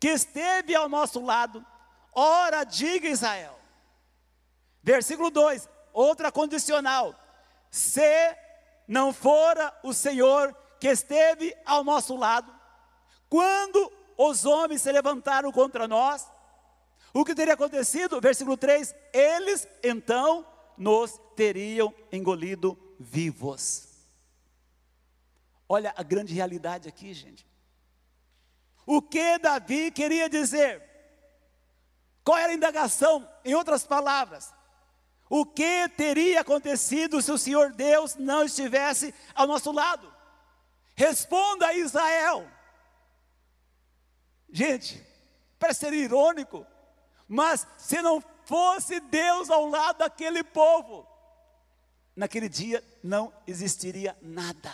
que 0.00 0.08
esteve 0.08 0.74
ao 0.74 0.88
nosso 0.88 1.20
lado, 1.20 1.64
ora 2.12 2.64
diga 2.64 3.06
Israel. 3.06 3.56
Versículo 4.82 5.30
2, 5.30 5.68
outra 5.94 6.30
condicional. 6.30 7.14
Se 7.70 8.36
não 8.86 9.14
fora 9.14 9.72
o 9.82 9.94
Senhor 9.94 10.54
que 10.78 10.88
esteve 10.88 11.56
ao 11.64 11.82
nosso 11.82 12.14
lado, 12.14 12.52
quando 13.30 13.90
os 14.18 14.44
homens 14.44 14.82
se 14.82 14.92
levantaram 14.92 15.50
contra 15.50 15.88
nós, 15.88 16.28
o 17.12 17.24
que 17.24 17.34
teria 17.34 17.54
acontecido? 17.54 18.20
Versículo 18.20 18.56
3: 18.56 18.94
eles 19.12 19.66
então 19.82 20.46
nos 20.76 21.18
teriam 21.34 21.94
engolido 22.12 22.76
vivos. 22.98 23.88
Olha 25.68 25.94
a 25.96 26.02
grande 26.02 26.34
realidade 26.34 26.88
aqui, 26.88 27.14
gente. 27.14 27.46
O 28.86 29.00
que 29.00 29.38
Davi 29.38 29.90
queria 29.90 30.28
dizer? 30.28 30.82
Qual 32.22 32.38
era 32.38 32.52
a 32.52 32.54
indagação? 32.54 33.28
Em 33.44 33.54
outras 33.54 33.84
palavras, 33.86 34.53
o 35.36 35.44
que 35.44 35.88
teria 35.88 36.42
acontecido 36.42 37.20
se 37.20 37.32
o 37.32 37.36
Senhor 37.36 37.72
Deus 37.72 38.14
não 38.14 38.44
estivesse 38.44 39.12
ao 39.34 39.48
nosso 39.48 39.72
lado? 39.72 40.14
Responda 40.94 41.66
a 41.66 41.74
Israel. 41.74 42.48
Gente, 44.48 45.04
parece 45.58 45.80
ser 45.80 45.92
irônico, 45.92 46.64
mas 47.26 47.66
se 47.76 48.00
não 48.00 48.22
fosse 48.44 49.00
Deus 49.00 49.50
ao 49.50 49.66
lado 49.66 49.98
daquele 49.98 50.44
povo, 50.44 51.04
naquele 52.14 52.48
dia 52.48 52.80
não 53.02 53.32
existiria 53.44 54.16
nada. 54.22 54.72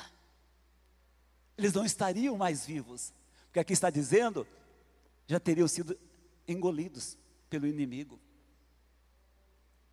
Eles 1.56 1.72
não 1.72 1.86
estariam 1.86 2.36
mais 2.36 2.66
vivos. 2.66 3.14
Porque 3.46 3.60
aqui 3.60 3.72
está 3.72 3.88
dizendo, 3.88 4.46
já 5.26 5.40
teriam 5.40 5.66
sido 5.66 5.98
engolidos 6.46 7.16
pelo 7.48 7.66
inimigo. 7.66 8.20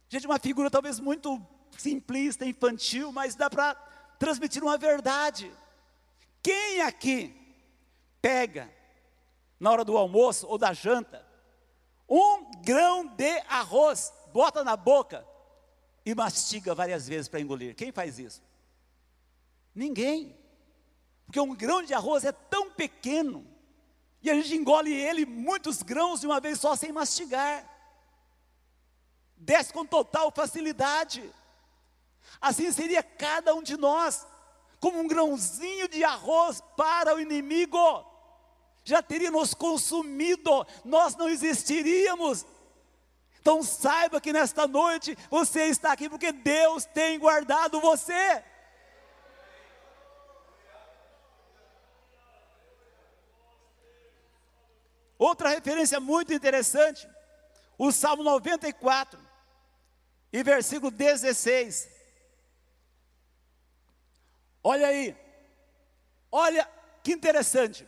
Gente, 0.10 0.26
uma 0.26 0.40
figura 0.40 0.70
talvez 0.70 1.00
muito 1.00 1.42
simplista, 1.78 2.46
infantil, 2.46 3.12
mas 3.12 3.36
dá 3.36 3.50
para 3.50 3.76
transmitir 4.18 4.64
uma 4.64 4.78
verdade. 4.78 5.52
Quem 6.42 6.82
aqui 6.82 7.36
pega 8.22 8.72
na 9.60 9.72
hora 9.72 9.84
do 9.84 9.98
almoço 9.98 10.48
ou 10.48 10.58
da 10.58 10.74
janta 10.74 11.26
um 12.10 12.50
grão 12.62 13.06
de 13.06 13.44
arroz, 13.50 14.14
bota 14.32 14.64
na 14.64 14.78
boca 14.78 15.28
e 16.06 16.16
mastiga 16.16 16.74
várias 16.74 17.08
vezes 17.08 17.28
para 17.28 17.42
engolir. 17.42 17.76
Quem 17.76 17.92
faz 17.92 18.18
isso? 18.18 18.42
Ninguém. 19.76 20.38
Porque 21.26 21.40
um 21.40 21.54
grão 21.54 21.84
de 21.84 21.94
arroz 21.94 22.24
é 22.24 22.32
tão 22.32 22.72
pequeno, 22.72 23.46
e 24.22 24.32
a 24.32 24.34
gente 24.34 24.56
engole 24.56 24.94
ele 24.94 25.26
muitos 25.26 25.84
grãos 25.84 26.22
de 26.22 26.26
uma 26.26 26.40
vez 26.40 26.60
só 26.60 26.76
sem 26.76 26.94
mastigar. 26.94 27.77
Desce 29.38 29.72
com 29.72 29.86
total 29.86 30.32
facilidade. 30.32 31.30
Assim 32.42 32.72
seria 32.72 33.02
cada 33.02 33.56
um 33.56 33.64
de 33.64 33.78
nós, 33.78 34.28
como 34.80 35.00
um 35.00 35.08
grãozinho 35.08 35.88
de 35.88 36.04
arroz 36.04 36.62
para 36.76 37.16
o 37.16 37.20
inimigo 37.20 37.78
já 38.88 39.04
teria 39.04 39.30
nos 39.30 39.54
consumido, 39.54 40.66
nós 40.86 41.14
não 41.18 41.28
existiríamos. 41.28 42.46
Então 43.42 43.62
saiba 43.62 44.22
que 44.22 44.32
nesta 44.32 44.66
noite 44.66 45.18
você 45.30 45.66
está 45.66 45.92
aqui 45.92 46.10
porque 46.10 46.32
Deus 46.32 46.86
tem 46.86 47.20
guardado 47.20 47.82
você. 47.82 48.42
Outra 55.20 55.50
referência 55.50 56.00
muito 56.00 56.32
interessante, 56.32 57.10
o 57.78 57.92
Salmo 57.92 58.24
94, 58.24 59.20
e 60.38 60.44
versículo 60.44 60.92
16. 60.92 61.90
Olha 64.64 64.86
aí, 64.86 65.18
olha 66.32 66.70
que 67.04 67.12
interessante. 67.12 67.88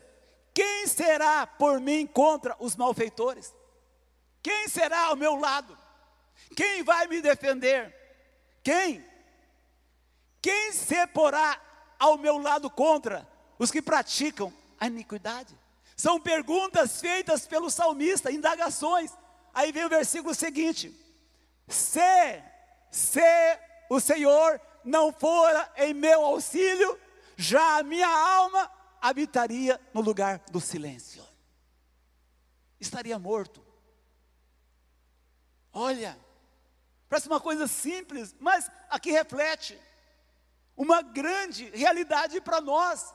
Quem 0.52 0.88
será 0.88 1.46
por 1.46 1.80
mim 1.80 2.08
contra 2.08 2.56
os 2.60 2.76
malfeitores? 2.76 3.54
Quem 4.42 4.68
será 4.68 5.06
ao 5.06 5.16
meu 5.16 5.36
lado? 5.36 5.78
Quem 6.56 6.82
vai 6.82 7.06
me 7.06 7.22
defender? 7.22 7.96
Quem? 8.64 9.06
Quem 10.42 10.74
se 10.74 11.06
porá 11.08 11.62
ao 12.00 12.18
meu 12.18 12.40
lado 12.40 12.68
contra 12.68 13.30
os 13.60 13.70
que 13.70 13.80
praticam 13.80 14.52
a 14.80 14.88
iniquidade? 14.88 15.56
São 15.96 16.20
perguntas 16.20 17.00
feitas 17.00 17.46
pelo 17.46 17.70
salmista, 17.70 18.32
indagações. 18.32 19.12
Aí 19.54 19.72
vem 19.72 19.86
o 19.86 19.90
versículo 19.90 20.34
seguinte: 20.34 21.09
Se, 21.70 22.44
se 22.90 23.22
o 23.90 24.00
Senhor 24.00 24.60
não 24.84 25.14
fora 25.14 25.72
em 25.78 25.94
meu 25.94 26.22
auxílio, 26.26 27.00
já 27.38 27.78
a 27.78 27.84
minha 27.84 28.08
alma 28.08 28.70
habitaria 29.00 29.80
no 29.94 30.02
lugar 30.02 30.40
do 30.52 30.60
silêncio. 30.60 31.24
Estaria 32.80 33.18
morto. 33.20 33.64
Olha, 35.72 36.18
parece 37.08 37.28
uma 37.28 37.40
coisa 37.40 37.68
simples, 37.68 38.36
mas 38.40 38.70
aqui 38.90 39.12
reflete 39.12 39.80
uma 40.76 41.02
grande 41.02 41.70
realidade 41.70 42.42
para 42.42 42.60
nós. 42.60 43.14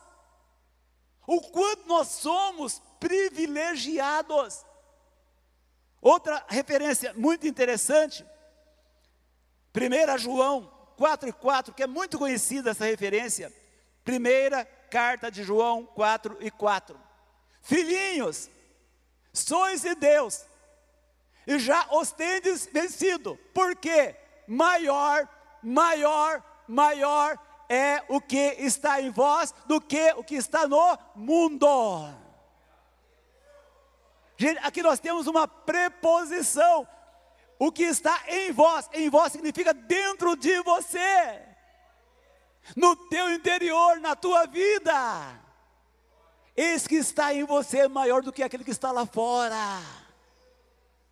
O 1.26 1.40
quanto 1.40 1.86
nós 1.86 2.08
somos 2.08 2.80
privilegiados. 3.00 4.64
Outra 6.00 6.44
referência 6.48 7.14
muito 7.14 7.46
interessante, 7.46 8.24
1 9.74 10.18
João 10.18 10.70
4 10.96 11.28
e 11.28 11.32
4, 11.32 11.74
que 11.74 11.82
é 11.82 11.86
muito 11.86 12.18
conhecida 12.18 12.70
essa 12.70 12.84
referência. 12.84 13.52
Primeira 14.04 14.64
carta 14.90 15.30
de 15.30 15.42
João 15.42 15.84
4 15.84 16.36
e 16.40 16.50
4. 16.50 16.98
Filhinhos, 17.62 18.48
sois 19.32 19.82
de 19.82 19.94
Deus, 19.94 20.44
e 21.46 21.58
já 21.58 21.86
os 21.90 22.12
tendes 22.12 22.66
vencido, 22.66 23.38
porque 23.52 24.14
maior, 24.46 25.28
maior, 25.62 26.42
maior 26.68 27.38
é 27.68 28.02
o 28.08 28.20
que 28.20 28.56
está 28.58 29.00
em 29.00 29.10
vós 29.10 29.54
do 29.66 29.80
que 29.80 30.12
o 30.16 30.22
que 30.22 30.36
está 30.36 30.68
no 30.68 30.98
mundo. 31.14 31.68
Gente, 34.36 34.58
aqui 34.58 34.82
nós 34.82 34.98
temos 34.98 35.26
uma 35.26 35.46
preposição. 35.46 36.86
O 37.58 37.70
que 37.70 37.84
está 37.84 38.22
em 38.28 38.52
vós, 38.52 38.88
em 38.92 39.08
vós 39.08 39.32
significa 39.32 39.72
dentro 39.72 40.36
de 40.36 40.60
você, 40.62 41.42
no 42.76 42.96
teu 42.96 43.32
interior, 43.32 44.00
na 44.00 44.16
tua 44.16 44.46
vida. 44.46 45.40
Esse 46.56 46.88
que 46.88 46.96
está 46.96 47.34
em 47.34 47.44
você 47.44 47.80
é 47.80 47.88
maior 47.88 48.22
do 48.22 48.32
que 48.32 48.42
aquele 48.42 48.64
que 48.64 48.70
está 48.70 48.92
lá 48.92 49.06
fora. 49.06 49.56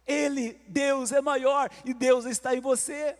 Ele, 0.07 0.55
Deus, 0.69 1.13
é 1.13 1.21
maior 1.21 1.71
e 1.85 1.95
Deus 1.95 2.25
está 2.25 2.55
em 2.55 2.61
você. 2.61 3.19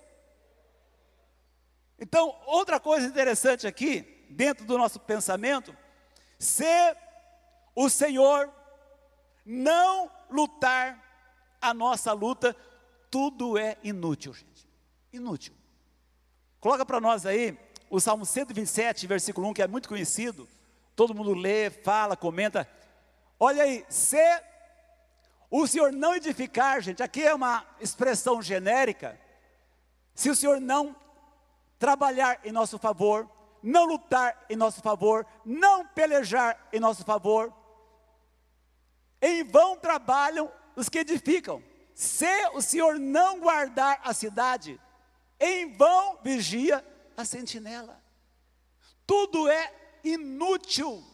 Então, 1.99 2.37
outra 2.47 2.81
coisa 2.81 3.07
interessante 3.07 3.67
aqui, 3.67 4.27
dentro 4.29 4.65
do 4.65 4.77
nosso 4.77 4.99
pensamento, 4.99 5.77
se 6.39 6.97
o 7.75 7.89
Senhor 7.89 8.53
não 9.45 10.11
lutar 10.29 11.01
a 11.61 11.73
nossa 11.73 12.13
luta, 12.13 12.57
tudo 13.13 13.59
é 13.59 13.77
inútil, 13.85 14.33
gente. 14.33 14.67
Inútil. 15.13 15.53
Coloca 16.59 16.87
para 16.87 16.99
nós 16.99 17.27
aí 17.27 17.59
o 17.91 18.01
Salmo 18.01 18.25
127, 18.25 19.07
versículo 19.07 19.49
1, 19.49 19.53
que 19.53 19.63
é 19.63 19.69
muito 19.69 19.87
conhecido. 19.87 20.49
Todo 20.97 21.15
mundo 21.15 21.35
lê, 21.35 21.69
fala, 21.69 22.17
comenta. 22.17 22.67
Olha 23.39 23.65
aí, 23.65 23.85
se 23.91 24.17
o 25.51 25.67
Senhor 25.67 25.93
não 25.93 26.15
edificar, 26.17 26.81
gente, 26.81 27.03
aqui 27.03 27.23
é 27.23 27.35
uma 27.35 27.67
expressão 27.79 28.41
genérica. 28.41 29.21
Se 30.15 30.31
o 30.31 30.35
Senhor 30.35 30.59
não 30.59 30.97
trabalhar 31.79 32.41
em 32.43 32.51
nosso 32.51 32.79
favor, 32.79 33.29
não 33.63 33.85
lutar 33.85 34.47
em 34.49 34.57
nosso 34.57 34.81
favor, 34.81 35.27
não 35.45 35.87
pelejar 35.87 36.59
em 36.73 36.81
nosso 36.81 37.05
favor, 37.05 37.53
em 39.21 39.45
vão 39.45 39.77
trabalham 39.77 40.51
os 40.75 40.89
que 40.89 41.01
edificam. 41.01 41.63
Se 41.95 42.49
o 42.55 42.63
Senhor 42.63 42.99
não 42.99 43.41
guardar 43.41 44.01
a 44.03 44.13
cidade, 44.13 44.81
em 45.39 45.77
vão 45.77 46.19
vigia 46.23 46.85
a 47.17 47.25
sentinela. 47.25 48.01
Tudo 49.07 49.49
é 49.49 49.73
inútil. 50.05 51.05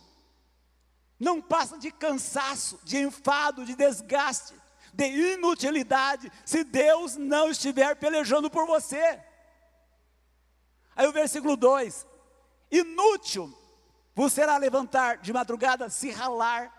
Não 1.18 1.40
passa 1.40 1.78
de 1.78 1.90
cansaço, 1.90 2.78
de 2.84 2.98
enfado, 2.98 3.64
de 3.64 3.74
desgaste, 3.74 4.54
de 4.94 5.06
inutilidade, 5.06 6.30
se 6.44 6.62
Deus 6.62 7.16
não 7.16 7.50
estiver 7.50 7.96
pelejando 7.96 8.50
por 8.50 8.66
você. 8.66 9.20
Aí 10.94 11.06
o 11.06 11.12
versículo 11.12 11.56
2: 11.56 12.06
Inútil 12.70 13.56
vos 14.14 14.32
será 14.32 14.56
levantar 14.56 15.18
de 15.18 15.32
madrugada, 15.32 15.88
se 15.88 16.10
ralar, 16.10 16.72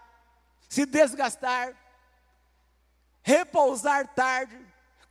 se 0.67 0.85
desgastar, 0.85 1.75
repousar 3.21 4.07
tarde, 4.13 4.57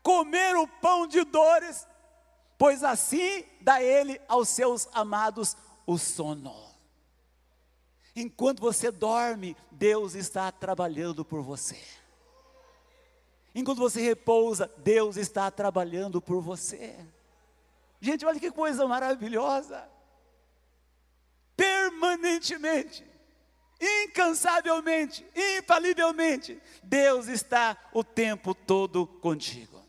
comer 0.03 0.57
o 0.57 0.67
pão 0.67 1.07
de 1.07 1.25
dores, 1.25 1.87
pois 2.57 2.83
assim 2.83 3.45
dá 3.61 3.83
ele 3.83 4.21
aos 4.29 4.49
seus 4.49 4.89
amados 4.93 5.57
o 5.87 5.99
sono. 5.99 6.55
Enquanto 8.15 8.61
você 8.61 8.91
dorme, 8.91 9.57
Deus 9.71 10.15
está 10.15 10.51
trabalhando 10.51 11.25
por 11.25 11.43
você. 11.43 11.81
Enquanto 13.55 13.79
você 13.79 14.01
repousa, 14.01 14.71
Deus 14.79 15.17
está 15.17 15.51
trabalhando 15.51 16.21
por 16.21 16.41
você. 16.41 16.97
Gente, 18.01 18.25
olha 18.25 18.41
que 18.41 18.51
coisa 18.51 18.87
maravilhosa. 18.87 19.89
Permanentemente 21.57 23.05
incansavelmente, 23.81 25.27
infalivelmente, 25.35 26.61
Deus 26.83 27.29
está 27.29 27.77
o 27.93 28.03
tempo 28.03 28.55
todo 28.55 29.07
contigo. 29.07 29.85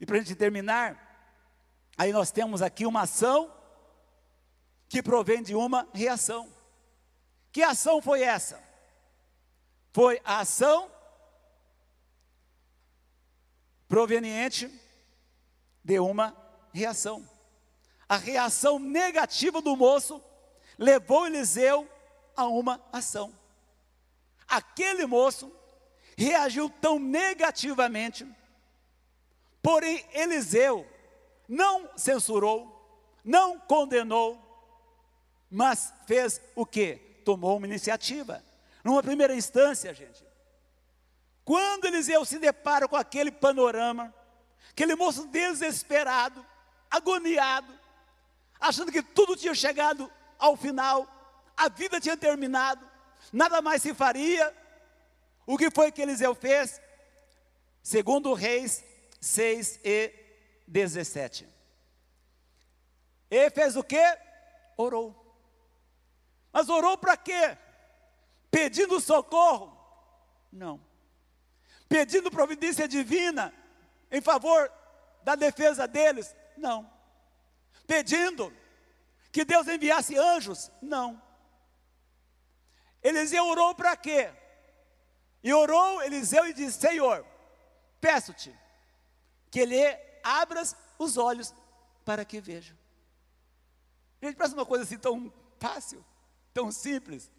E 0.00 0.04
para 0.06 0.16
a 0.16 0.18
gente 0.20 0.34
terminar, 0.34 1.00
aí 1.96 2.12
nós 2.12 2.30
temos 2.30 2.60
aqui 2.60 2.84
uma 2.84 3.02
ação 3.02 3.52
que 4.88 5.02
provém 5.02 5.42
de 5.42 5.54
uma 5.54 5.88
reação. 5.94 6.52
Que 7.50 7.62
ação 7.62 8.02
foi 8.02 8.22
essa? 8.22 8.62
Foi 9.92 10.20
a 10.24 10.40
ação 10.40 10.90
proveniente 13.88 14.68
de 15.82 15.98
uma 16.00 16.36
reação. 16.72 17.26
A 18.08 18.16
reação 18.16 18.78
negativa 18.78 19.62
do 19.62 19.76
moço 19.76 20.22
levou 20.76 21.26
Eliseu 21.26 21.88
a 22.36 22.46
uma 22.46 22.80
ação. 22.92 23.32
Aquele 24.46 25.06
moço 25.06 25.52
reagiu 26.16 26.68
tão 26.68 26.98
negativamente, 26.98 28.26
porém 29.62 30.04
Eliseu 30.12 30.86
não 31.48 31.88
censurou, 31.96 32.70
não 33.24 33.58
condenou, 33.58 34.40
mas 35.50 35.92
fez 36.06 36.40
o 36.54 36.66
que? 36.66 36.96
Tomou 37.24 37.56
uma 37.56 37.66
iniciativa. 37.66 38.44
Numa 38.82 39.02
primeira 39.02 39.34
instância, 39.34 39.94
gente, 39.94 40.24
quando 41.44 41.86
Eliseu 41.86 42.24
se 42.24 42.38
depara 42.38 42.86
com 42.88 42.96
aquele 42.96 43.30
panorama, 43.30 44.14
aquele 44.70 44.94
moço 44.94 45.26
desesperado, 45.26 46.44
agoniado, 46.90 47.72
achando 48.60 48.92
que 48.92 49.02
tudo 49.02 49.36
tinha 49.36 49.54
chegado 49.54 50.10
ao 50.38 50.56
final, 50.56 51.06
a 51.56 51.68
vida 51.68 52.00
tinha 52.00 52.16
terminado, 52.16 52.88
nada 53.32 53.62
mais 53.62 53.82
se 53.82 53.94
faria. 53.94 54.54
O 55.46 55.56
que 55.58 55.70
foi 55.70 55.92
que 55.92 56.02
Eliseu 56.02 56.34
fez? 56.34 56.80
Segundo 57.82 58.32
Reis 58.32 58.82
6 59.20 59.80
e 59.84 60.12
17. 60.66 61.48
Ele 63.30 63.50
fez 63.50 63.76
o 63.76 63.82
que? 63.82 64.02
Orou. 64.76 65.14
Mas 66.52 66.68
orou 66.68 66.96
para 66.96 67.16
quê? 67.16 67.56
Pedindo 68.50 69.00
socorro? 69.00 69.76
Não. 70.52 70.80
Pedindo 71.88 72.30
providência 72.30 72.86
divina 72.86 73.52
em 74.10 74.20
favor 74.20 74.70
da 75.22 75.34
defesa 75.34 75.88
deles? 75.88 76.34
Não. 76.56 76.90
Pedindo 77.86 78.52
que 79.32 79.44
Deus 79.44 79.66
enviasse 79.66 80.16
anjos? 80.16 80.70
Não. 80.80 81.20
Eliseu 83.04 83.46
orou 83.46 83.74
para 83.74 83.94
quê? 83.96 84.32
E 85.42 85.52
orou 85.52 86.02
Eliseu 86.02 86.46
e 86.46 86.54
disse: 86.54 86.80
Senhor, 86.80 87.24
peço-te 88.00 88.58
que 89.50 89.60
ele 89.60 89.76
abras 90.22 90.74
os 90.98 91.18
olhos 91.18 91.54
para 92.02 92.24
que 92.24 92.40
veja. 92.40 92.74
Gente, 94.22 94.36
parece 94.36 94.54
uma 94.54 94.64
coisa 94.64 94.84
assim 94.84 94.96
tão 94.96 95.30
fácil, 95.60 96.02
tão 96.54 96.72
simples, 96.72 97.30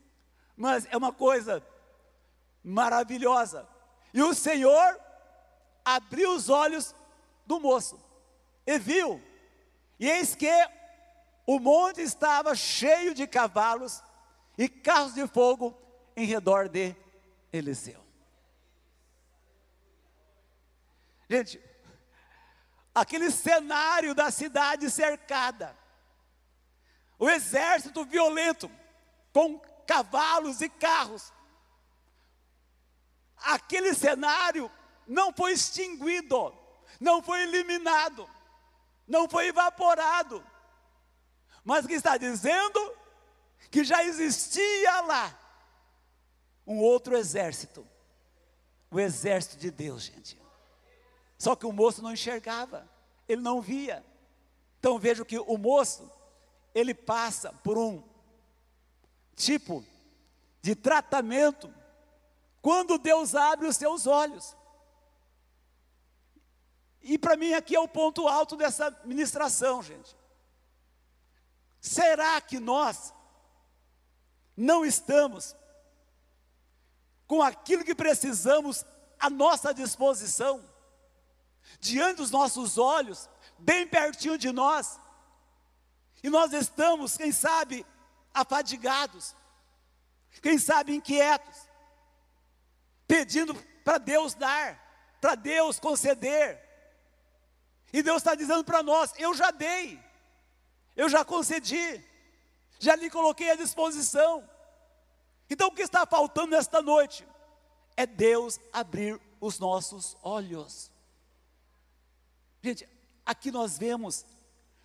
mas 0.55 0.85
é 0.91 0.95
uma 0.95 1.11
coisa 1.11 1.65
maravilhosa. 2.63 3.67
E 4.13 4.21
o 4.21 4.35
Senhor 4.35 4.99
abriu 5.83 6.35
os 6.35 6.47
olhos 6.47 6.93
do 7.45 7.59
moço 7.59 7.99
e 8.67 8.77
viu, 8.77 9.21
e 9.99 10.09
eis 10.09 10.35
que 10.35 10.51
o 11.45 11.59
monte 11.59 12.01
estava 12.01 12.55
cheio 12.55 13.13
de 13.15 13.27
cavalos 13.27 14.03
e 14.57 14.69
carros 14.69 15.13
de 15.13 15.27
fogo 15.27 15.77
em 16.15 16.25
redor 16.25 16.69
de 16.69 16.95
Eliseu. 17.51 18.03
Gente, 21.29 21.61
aquele 22.93 23.31
cenário 23.31 24.13
da 24.13 24.29
cidade 24.31 24.89
cercada, 24.89 25.75
o 27.17 27.29
exército 27.29 28.05
violento, 28.05 28.69
com 29.33 29.59
cavalos 29.87 30.61
e 30.61 30.69
carros, 30.69 31.33
aquele 33.37 33.93
cenário 33.93 34.71
não 35.07 35.33
foi 35.33 35.53
extinguido, 35.53 36.53
não 36.99 37.21
foi 37.21 37.41
eliminado, 37.41 38.29
não 39.07 39.27
foi 39.27 39.47
evaporado, 39.47 40.45
mas 41.63 41.83
o 41.83 41.87
que 41.87 41.95
está 41.95 42.17
dizendo 42.17 42.97
que 43.69 43.83
já 43.83 44.03
existia 44.03 45.01
lá 45.01 45.39
um 46.65 46.79
outro 46.79 47.15
exército, 47.15 47.87
o 48.89 48.99
exército 48.99 49.57
de 49.57 49.69
Deus, 49.69 50.03
gente. 50.03 50.39
Só 51.37 51.55
que 51.55 51.65
o 51.65 51.71
moço 51.71 52.01
não 52.01 52.13
enxergava, 52.13 52.89
ele 53.27 53.41
não 53.41 53.61
via. 53.61 54.03
Então 54.79 54.97
vejo 54.97 55.25
que 55.25 55.37
o 55.37 55.57
moço, 55.57 56.11
ele 56.73 56.93
passa 56.93 57.51
por 57.63 57.77
um 57.77 58.03
tipo 59.35 59.85
de 60.61 60.75
tratamento 60.75 61.73
quando 62.61 62.97
Deus 62.97 63.35
abre 63.35 63.67
os 63.67 63.75
seus 63.75 64.07
olhos. 64.07 64.55
E 67.01 67.17
para 67.17 67.37
mim 67.37 67.53
aqui 67.53 67.75
é 67.75 67.79
o 67.79 67.87
ponto 67.87 68.27
alto 68.27 68.55
dessa 68.55 68.89
ministração, 69.05 69.83
gente. 69.83 70.15
Será 71.79 72.41
que 72.41 72.59
nós 72.59 73.13
não 74.55 74.85
estamos 74.85 75.55
com 77.27 77.41
aquilo 77.41 77.83
que 77.83 77.95
precisamos 77.95 78.85
à 79.19 79.29
nossa 79.29 79.73
disposição, 79.73 80.63
diante 81.79 82.17
dos 82.17 82.31
nossos 82.31 82.77
olhos, 82.77 83.29
bem 83.57 83.87
pertinho 83.87 84.37
de 84.37 84.51
nós, 84.51 84.99
e 86.23 86.29
nós 86.29 86.53
estamos, 86.53 87.17
quem 87.17 87.31
sabe, 87.31 87.85
afadigados, 88.33 89.35
quem 90.41 90.57
sabe 90.57 90.95
inquietos, 90.95 91.69
pedindo 93.07 93.53
para 93.83 93.97
Deus 93.97 94.33
dar, 94.33 95.17
para 95.21 95.35
Deus 95.35 95.79
conceder. 95.79 96.63
E 97.93 98.03
Deus 98.03 98.17
está 98.17 98.35
dizendo 98.35 98.63
para 98.63 98.83
nós: 98.83 99.13
eu 99.17 99.33
já 99.33 99.51
dei, 99.51 99.99
eu 100.95 101.07
já 101.07 101.23
concedi, 101.23 102.03
já 102.79 102.95
lhe 102.95 103.09
coloquei 103.09 103.51
à 103.51 103.55
disposição. 103.55 104.47
Então 105.49 105.67
o 105.67 105.71
que 105.71 105.81
está 105.81 106.05
faltando 106.05 106.51
nesta 106.51 106.81
noite 106.81 107.27
é 107.95 108.05
Deus 108.05 108.59
abrir 108.73 109.19
os 109.39 109.59
nossos 109.59 110.17
olhos. 110.21 110.91
Gente, 112.61 112.87
aqui 113.25 113.51
nós 113.51 113.77
vemos, 113.77 114.25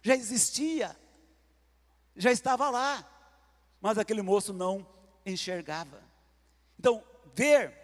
já 0.02 0.14
existia, 0.14 0.96
já 2.14 2.30
estava 2.30 2.68
lá, 2.68 3.06
mas 3.80 3.98
aquele 3.98 4.22
moço 4.22 4.52
não 4.52 4.86
enxergava. 5.24 6.02
Então, 6.78 7.02
ver 7.34 7.74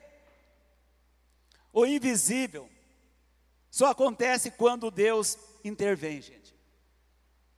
o 1.73 1.85
invisível 1.87 2.71
só 3.71 3.87
acontece 3.87 4.51
quando 4.51 4.91
Deus 4.91 5.39
intervém, 5.65 6.21
gente. 6.21 6.55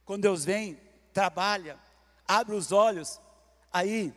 Quando 0.04 0.22
Deus 0.22 0.44
vem, 0.44 0.74
trabalha, 1.12 1.78
abre 2.28 2.54
os 2.54 2.70
olhos, 2.70 3.18
aí 3.72 4.14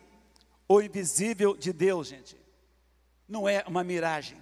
o 0.67 0.81
invisível 0.81 1.55
de 1.55 1.71
Deus, 1.71 2.09
gente, 2.09 2.37
não 3.27 3.47
é 3.47 3.63
uma 3.65 3.83
miragem, 3.83 4.37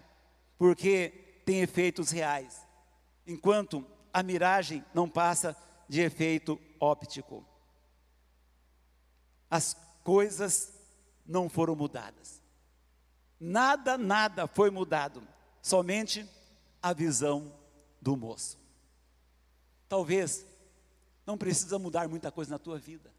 porque 0.57 1.41
tem 1.45 1.61
efeitos 1.61 2.09
reais, 2.09 2.67
enquanto 3.25 3.85
a 4.11 4.23
miragem 4.23 4.83
não 4.93 5.07
passa 5.07 5.55
de 5.87 6.01
efeito 6.01 6.59
óptico. 6.79 7.45
As 9.49 9.75
coisas 10.03 10.73
não 11.25 11.47
foram 11.47 11.75
mudadas. 11.75 12.41
Nada, 13.39 13.97
nada 13.97 14.47
foi 14.47 14.69
mudado 14.69 15.25
somente 15.61 16.27
a 16.81 16.93
visão 16.93 17.53
do 18.01 18.17
moço. 18.17 18.57
Talvez 19.87 20.45
não 21.25 21.37
precisa 21.37 21.79
mudar 21.79 22.07
muita 22.07 22.31
coisa 22.31 22.51
na 22.51 22.59
tua 22.59 22.77
vida. 22.77 23.11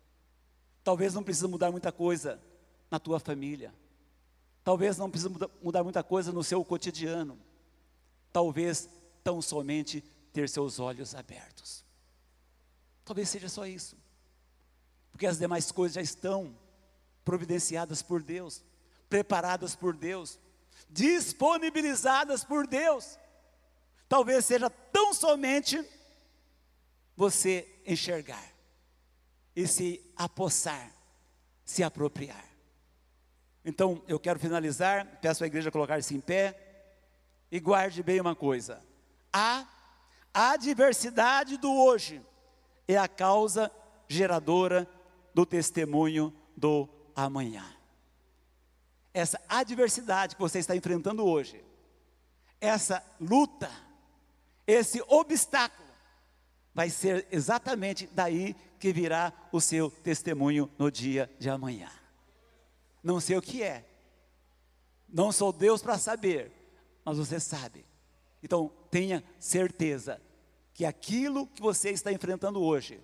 Talvez 0.82 1.14
não 1.14 1.22
precisa 1.22 1.48
mudar 1.48 1.70
muita 1.70 1.92
coisa 1.92 2.40
na 2.90 2.98
tua 2.98 3.20
família. 3.20 3.74
Talvez 4.64 4.96
não 4.96 5.10
precisa 5.10 5.30
mudar 5.62 5.82
muita 5.82 6.02
coisa 6.02 6.32
no 6.32 6.42
seu 6.42 6.64
cotidiano. 6.64 7.38
Talvez 8.32 8.88
tão 9.22 9.40
somente 9.42 10.02
ter 10.32 10.48
seus 10.48 10.78
olhos 10.78 11.14
abertos. 11.14 11.84
Talvez 13.04 13.28
seja 13.28 13.48
só 13.48 13.66
isso. 13.66 13.96
Porque 15.10 15.26
as 15.26 15.38
demais 15.38 15.70
coisas 15.72 15.94
já 15.94 16.02
estão 16.02 16.56
providenciadas 17.24 18.02
por 18.02 18.22
Deus, 18.22 18.62
preparadas 19.08 19.74
por 19.74 19.94
Deus 19.94 20.38
disponibilizadas 20.90 22.44
por 22.44 22.66
Deus. 22.66 23.18
Talvez 24.08 24.44
seja 24.44 24.68
tão 24.68 25.14
somente 25.14 25.82
você 27.16 27.68
enxergar 27.86 28.42
e 29.62 29.66
se 29.66 30.00
apossar, 30.16 30.92
se 31.64 31.82
apropriar. 31.82 32.44
Então, 33.64 34.02
eu 34.08 34.18
quero 34.18 34.38
finalizar, 34.38 35.18
peço 35.20 35.44
à 35.44 35.46
igreja 35.46 35.70
colocar-se 35.70 36.14
em 36.14 36.20
pé 36.20 36.56
e 37.50 37.60
guarde 37.60 38.02
bem 38.02 38.20
uma 38.20 38.34
coisa: 38.34 38.82
a 39.32 39.66
adversidade 40.32 41.56
do 41.56 41.72
hoje 41.72 42.20
é 42.88 42.96
a 42.96 43.08
causa 43.08 43.70
geradora 44.08 44.88
do 45.34 45.44
testemunho 45.44 46.34
do 46.56 46.88
amanhã 47.14 47.80
essa 49.12 49.40
adversidade 49.48 50.36
que 50.36 50.40
você 50.40 50.58
está 50.58 50.74
enfrentando 50.74 51.24
hoje, 51.24 51.62
essa 52.60 53.04
luta, 53.20 53.70
esse 54.66 55.02
obstáculo, 55.08 55.88
vai 56.74 56.88
ser 56.88 57.26
exatamente 57.30 58.08
daí 58.12 58.54
que 58.80 58.92
virá 58.92 59.32
o 59.52 59.60
seu 59.60 59.90
testemunho 59.90 60.68
no 60.78 60.90
dia 60.90 61.30
de 61.38 61.50
amanhã. 61.50 61.90
Não 63.02 63.20
sei 63.20 63.36
o 63.36 63.42
que 63.42 63.62
é, 63.62 63.84
não 65.12 65.30
sou 65.30 65.52
Deus 65.52 65.82
para 65.82 65.98
saber, 65.98 66.50
mas 67.04 67.18
você 67.18 67.38
sabe. 67.38 67.84
Então, 68.42 68.72
tenha 68.90 69.22
certeza 69.38 70.20
que 70.72 70.84
aquilo 70.84 71.46
que 71.46 71.60
você 71.60 71.90
está 71.90 72.10
enfrentando 72.10 72.62
hoje, 72.62 73.00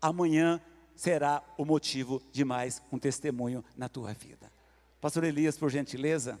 amanhã 0.00 0.60
será 0.96 1.42
o 1.56 1.64
motivo 1.64 2.20
de 2.32 2.44
mais 2.44 2.82
um 2.90 2.98
testemunho 2.98 3.64
na 3.76 3.88
tua 3.88 4.12
vida. 4.12 4.50
Pastor 5.00 5.24
Elias, 5.24 5.56
por 5.56 5.70
gentileza. 5.70 6.40